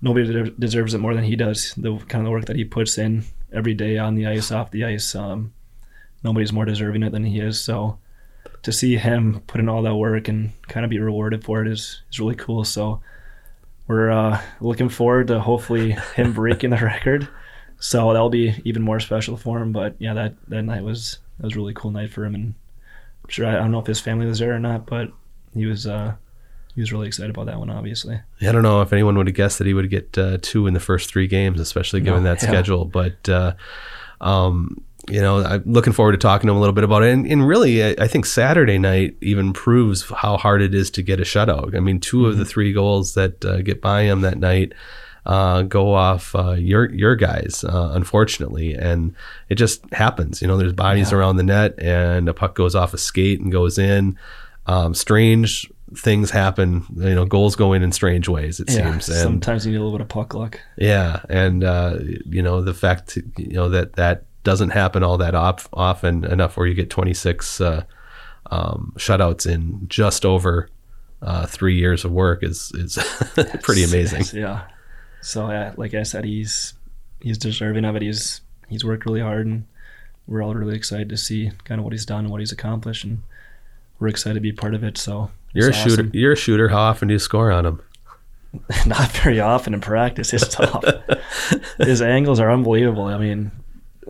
nobody 0.00 0.32
de- 0.32 0.50
deserves 0.50 0.94
it 0.94 0.98
more 0.98 1.16
than 1.16 1.24
he 1.24 1.34
does. 1.34 1.74
The 1.76 1.96
kind 2.06 2.22
of 2.22 2.26
the 2.26 2.30
work 2.30 2.44
that 2.44 2.54
he 2.54 2.64
puts 2.64 2.96
in 2.96 3.24
every 3.52 3.74
day 3.74 3.98
on 3.98 4.14
the 4.14 4.26
ice, 4.26 4.50
off 4.50 4.70
the 4.70 4.84
ice. 4.84 5.14
Um, 5.14 5.52
nobody's 6.22 6.52
more 6.52 6.64
deserving 6.64 7.02
it 7.02 7.10
than 7.10 7.24
he 7.24 7.40
is. 7.40 7.60
So 7.60 7.98
to 8.62 8.72
see 8.72 8.96
him 8.96 9.42
put 9.46 9.60
in 9.60 9.68
all 9.68 9.82
that 9.82 9.96
work 9.96 10.28
and 10.28 10.52
kind 10.68 10.84
of 10.84 10.90
be 10.90 10.98
rewarded 10.98 11.44
for 11.44 11.62
it 11.62 11.68
is, 11.68 12.02
is 12.10 12.20
really 12.20 12.34
cool. 12.34 12.64
So 12.64 13.00
we're 13.86 14.10
uh, 14.10 14.40
looking 14.60 14.88
forward 14.88 15.28
to 15.28 15.40
hopefully 15.40 15.92
him 16.14 16.32
breaking 16.34 16.70
the 16.70 16.76
record. 16.76 17.28
So 17.78 18.12
that'll 18.12 18.30
be 18.30 18.54
even 18.64 18.82
more 18.82 19.00
special 19.00 19.36
for 19.36 19.60
him. 19.60 19.72
But 19.72 19.96
yeah, 19.98 20.14
that, 20.14 20.34
that 20.48 20.62
night 20.62 20.84
was 20.84 21.18
that 21.38 21.46
was 21.46 21.54
a 21.54 21.56
really 21.56 21.74
cool 21.74 21.90
night 21.90 22.12
for 22.12 22.24
him, 22.24 22.36
and 22.36 22.54
I'm 23.24 23.28
sure 23.28 23.46
I, 23.46 23.54
I 23.54 23.58
don't 23.58 23.72
know 23.72 23.80
if 23.80 23.86
his 23.86 23.98
family 23.98 24.26
was 24.26 24.38
there 24.38 24.54
or 24.54 24.60
not, 24.60 24.86
but 24.86 25.10
he 25.52 25.66
was 25.66 25.86
uh, 25.86 26.14
he 26.74 26.80
was 26.80 26.92
really 26.92 27.06
excited 27.06 27.30
about 27.30 27.46
that 27.46 27.58
one. 27.58 27.70
Obviously, 27.70 28.20
I 28.40 28.52
don't 28.52 28.62
know 28.62 28.80
if 28.82 28.92
anyone 28.92 29.16
would 29.18 29.26
have 29.26 29.36
guessed 29.36 29.58
that 29.58 29.66
he 29.66 29.74
would 29.74 29.90
get 29.90 30.16
uh, 30.16 30.38
two 30.40 30.66
in 30.66 30.74
the 30.74 30.80
first 30.80 31.10
three 31.10 31.26
games, 31.26 31.60
especially 31.60 32.00
given 32.00 32.22
No, 32.24 32.30
that 32.34 32.42
yeah. 32.42 32.48
schedule. 32.48 32.84
But 32.84 33.28
uh, 33.28 33.54
um, 34.20 34.82
you 35.08 35.20
know, 35.20 35.42
I'm 35.44 35.64
looking 35.66 35.92
forward 35.92 36.12
to 36.12 36.18
talking 36.18 36.46
to 36.46 36.52
him 36.52 36.56
a 36.56 36.60
little 36.60 36.74
bit 36.74 36.84
about 36.84 37.02
it. 37.02 37.10
And, 37.12 37.26
and 37.26 37.46
really, 37.46 37.82
I, 37.82 37.96
I 38.04 38.06
think 38.06 38.24
Saturday 38.24 38.78
night 38.78 39.16
even 39.20 39.52
proves 39.52 40.08
how 40.08 40.36
hard 40.36 40.62
it 40.62 40.74
is 40.74 40.90
to 40.92 41.02
get 41.02 41.18
a 41.18 41.24
shutout. 41.24 41.76
I 41.76 41.80
mean, 41.80 41.98
2 41.98 42.26
of 42.26 42.38
the 42.38 42.44
three 42.44 42.72
goals 42.72 43.14
that 43.14 43.44
uh, 43.44 43.62
get 43.62 43.80
by 43.82 44.02
him 44.02 44.20
that 44.20 44.38
night 44.38 44.72
uh, 45.26 45.62
go 45.62 45.92
off 45.94 46.34
uh, 46.34 46.52
your 46.52 46.90
your 46.92 47.14
guys, 47.16 47.64
uh, 47.64 47.90
unfortunately, 47.94 48.74
and 48.74 49.14
it 49.48 49.54
just 49.54 49.84
happens. 49.92 50.42
You 50.42 50.48
know, 50.48 50.56
there's 50.56 50.72
bodies 50.72 51.12
around 51.12 51.36
the 51.36 51.44
net, 51.44 51.78
and 51.78 52.28
a 52.28 52.34
puck 52.34 52.54
goes 52.56 52.74
off 52.74 52.92
a 52.92 52.98
skate 52.98 53.40
and 53.40 53.52
goes 53.52 53.78
in. 53.78 54.18
Um, 54.66 54.94
strange 54.94 55.70
things 55.96 56.30
happen. 56.30 56.84
You 56.96 57.14
know, 57.14 57.24
goals 57.24 57.56
go 57.56 57.72
in 57.72 57.82
in 57.82 57.92
strange 57.92 58.28
ways. 58.28 58.60
It 58.60 58.70
yeah. 58.70 58.90
seems, 58.90 59.08
and 59.08 59.18
Sometimes 59.18 59.66
you 59.66 59.72
need 59.72 59.78
a 59.78 59.80
little 59.80 59.96
bit 59.96 60.02
of 60.02 60.08
puck 60.08 60.34
luck. 60.34 60.60
yeah, 60.76 61.22
and 61.28 61.64
uh, 61.64 61.98
you 62.24 62.42
know 62.42 62.62
the 62.62 62.74
fact 62.74 63.18
you 63.36 63.52
know 63.52 63.68
that 63.68 63.94
that 63.94 64.24
doesn't 64.44 64.70
happen 64.70 65.02
all 65.02 65.18
that 65.18 65.34
op- 65.34 65.68
often 65.72 66.24
enough 66.24 66.56
where 66.56 66.66
you 66.66 66.74
get 66.74 66.90
26 66.90 67.60
uh, 67.60 67.84
um, 68.50 68.92
shutouts 68.96 69.46
in 69.46 69.86
just 69.88 70.24
over 70.24 70.68
uh, 71.22 71.46
three 71.46 71.76
years 71.76 72.04
of 72.04 72.10
work 72.10 72.42
is 72.42 72.72
is 72.74 72.98
pretty 73.62 73.84
amazing. 73.84 74.24
Yeah. 74.38 74.62
So 75.20 75.50
yeah, 75.50 75.72
like 75.76 75.94
I 75.94 76.02
said, 76.02 76.24
he's 76.24 76.74
he's 77.20 77.38
deserving 77.38 77.84
of 77.84 77.94
it. 77.96 78.02
He's 78.02 78.40
he's 78.68 78.84
worked 78.84 79.06
really 79.06 79.20
hard, 79.20 79.46
and 79.46 79.66
we're 80.26 80.42
all 80.42 80.54
really 80.54 80.76
excited 80.76 81.08
to 81.10 81.16
see 81.16 81.52
kind 81.64 81.78
of 81.78 81.84
what 81.84 81.92
he's 81.92 82.06
done 82.06 82.24
and 82.24 82.30
what 82.30 82.40
he's 82.40 82.52
accomplished, 82.52 83.04
and 83.04 83.22
we're 84.02 84.08
excited 84.08 84.34
to 84.34 84.40
be 84.40 84.50
part 84.52 84.74
of 84.74 84.82
it. 84.82 84.98
So 84.98 85.30
You're 85.52 85.66
a 85.66 85.68
it's 85.68 85.78
shooter. 85.78 86.02
awesome. 86.02 86.10
You're 86.12 86.32
a 86.32 86.36
shooter. 86.36 86.68
How 86.68 86.80
often 86.80 87.06
do 87.06 87.14
you 87.14 87.20
score 87.20 87.52
on 87.52 87.62
them? 87.62 87.82
Not 88.86 89.12
very 89.12 89.38
often 89.38 89.74
in 89.74 89.80
practice. 89.80 90.32
It's 90.32 90.48
tough. 90.54 90.84
His 91.78 92.02
angles 92.02 92.40
are 92.40 92.50
unbelievable. 92.50 93.04
I 93.04 93.16
mean, 93.16 93.52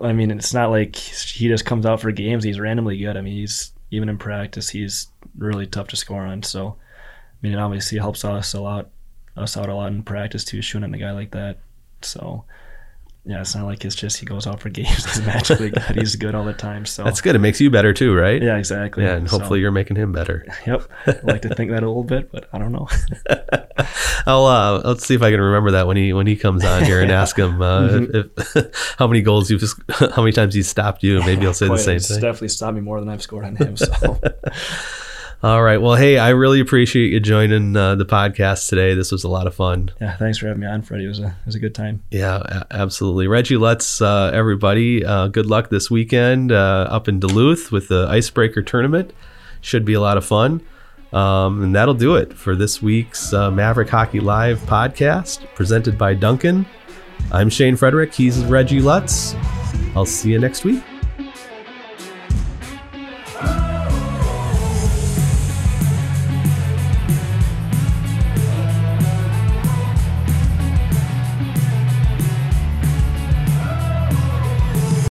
I 0.03 0.15
mean, 0.15 0.31
it's 0.31 0.55
not 0.55 0.71
like 0.71 0.97
he 0.97 1.49
just 1.49 1.67
comes 1.67 1.85
out 1.85 2.01
for 2.01 2.11
games. 2.11 2.43
He's 2.43 2.59
randomly 2.59 2.97
good. 2.97 3.17
I 3.17 3.21
mean, 3.21 3.35
he's 3.35 3.73
even 3.91 4.09
in 4.09 4.17
practice, 4.17 4.71
he's 4.71 5.09
really 5.37 5.67
tough 5.67 5.89
to 5.89 5.97
score 5.97 6.23
on. 6.23 6.43
So, 6.43 6.77
I 6.79 7.37
mean, 7.43 7.53
it 7.53 7.59
obviously 7.59 7.99
helps 7.99 8.25
us 8.25 8.55
a 8.55 8.61
lot, 8.61 8.89
us 9.37 9.57
out 9.59 9.69
a 9.69 9.75
lot 9.75 9.93
in 9.93 10.03
practice 10.03 10.45
too, 10.45 10.63
shooting 10.63 10.89
at 10.89 10.95
a 10.95 10.99
guy 10.99 11.13
like 11.13 11.33
that. 11.33 11.59
So, 12.01 12.45
yeah, 13.25 13.41
it's 13.41 13.55
not 13.55 13.67
like 13.67 13.85
it's 13.85 13.95
just 13.95 14.19
he 14.19 14.27
goes 14.27 14.49
out 14.49 14.61
for 14.61 14.69
games. 14.69 15.05
He's 15.15 15.25
magically 15.25 15.71
good. 15.89 15.97
He's 15.97 16.17
good 16.17 16.35
all 16.35 16.45
the 16.45 16.53
time. 16.53 16.85
So 16.85 17.05
That's 17.05 17.21
good. 17.21 17.37
It 17.37 17.39
makes 17.39 17.61
you 17.61 17.71
better 17.71 17.93
too, 17.93 18.15
right? 18.17 18.43
yeah, 18.43 18.57
exactly. 18.57 19.05
Yeah, 19.05 19.15
and 19.15 19.31
So, 19.31 19.39
hopefully 19.39 19.61
you're 19.61 19.71
making 19.71 19.97
him 19.97 20.11
better. 20.11 20.45
yep. 20.67 20.89
I 21.07 21.15
like 21.23 21.43
to 21.43 21.55
think 21.55 21.71
that 21.71 21.85
a 21.85 21.87
little 21.87 22.03
bit, 22.03 22.33
but 22.33 22.49
I 22.53 22.59
don't 22.59 22.73
know. 22.73 22.89
I'll 24.27 24.47
uh, 24.47 24.83
let's 24.85 25.07
see 25.07 25.15
if 25.15 25.23
I 25.23 25.31
can 25.31 25.41
remember 25.41 25.71
that 25.73 25.87
when 25.87 25.97
he 25.97 26.13
when 26.13 26.27
he 26.27 26.37
comes 26.37 26.65
on 26.65 26.85
here 26.85 27.01
and 27.01 27.13
ask 27.13 27.39
him 27.39 27.63
uh, 27.63 28.01
if, 28.13 28.57
if, 28.57 28.95
how 28.99 29.07
many 29.07 29.23
goals 29.23 29.51
you've 29.51 29.63
how 30.15 30.23
many 30.23 30.33
times 30.33 30.55
he's 30.55 30.69
stopped 30.69 31.03
you. 31.03 31.21
Maybe 31.21 31.43
he'll 31.43 31.55
say 31.55 31.69
the 31.69 31.79
same 31.79 32.01
thing. 32.01 32.21
definitely 32.21 32.49
stopped 32.49 32.75
me 32.75 32.81
more 32.81 33.01
than 33.01 33.09
I've 33.09 33.23
scored 33.23 33.45
on 33.45 33.57
him. 33.57 33.77
So. 33.77 34.21
All 35.43 35.61
right. 35.61 35.79
Well, 35.79 35.97
hey, 35.97 36.19
I 36.19 36.29
really 36.29 36.61
appreciate 36.61 37.11
you 37.11 37.19
joining 37.19 37.77
uh, 37.77 37.97
the 37.97 38.05
podcast 38.05 38.69
today. 38.69 38.95
This 38.95 39.11
was 39.11 39.25
a 39.25 39.29
lot 39.29 39.49
of 39.49 39.55
fun. 39.57 39.91
Yeah, 40.01 40.17
thanks 40.17 40.39
for 40.39 40.47
having 40.47 40.61
me 40.61 40.69
on, 40.69 40.83
Freddie. 40.83 41.07
It 41.07 41.09
was 41.09 41.19
a 41.19 41.27
it 41.27 41.47
was 41.47 41.57
a 41.57 41.59
good 41.59 41.75
time. 41.75 42.01
Yeah, 42.13 42.63
absolutely. 42.71 43.27
Reggie, 43.27 43.57
let's 43.57 44.01
uh, 44.01 44.31
everybody 44.33 45.05
uh, 45.05 45.27
good 45.27 45.47
luck 45.47 45.69
this 45.69 45.91
weekend 45.91 46.53
uh, 46.53 46.87
up 46.89 47.09
in 47.09 47.19
Duluth 47.19 47.73
with 47.73 47.89
the 47.89 48.07
Icebreaker 48.09 48.63
tournament. 48.63 49.13
Should 49.61 49.85
be 49.85 49.95
a 49.95 50.01
lot 50.01 50.17
of 50.17 50.25
fun. 50.25 50.63
Um, 51.13 51.63
and 51.65 51.75
that'll 51.75 51.95
do 51.95 52.15
it 52.15 52.33
for 52.33 52.55
this 52.55 52.81
week's 52.81 53.33
uh, 53.33 53.51
Maverick 53.51 53.89
Hockey 53.89 54.21
Live 54.21 54.61
podcast 54.61 55.45
presented 55.57 55.99
by 55.99 56.15
Duncan. 56.15 56.67
I'm 57.33 57.51
Shane 57.51 57.75
Frederick. 57.75 58.15
He's 58.15 58.45
Reggie 58.45 58.81
Lutz. 58.81 59.35
I'll 59.97 60.07
see 60.07 60.31
you 60.31 60.39
next 60.39 60.65
week. 60.65 60.83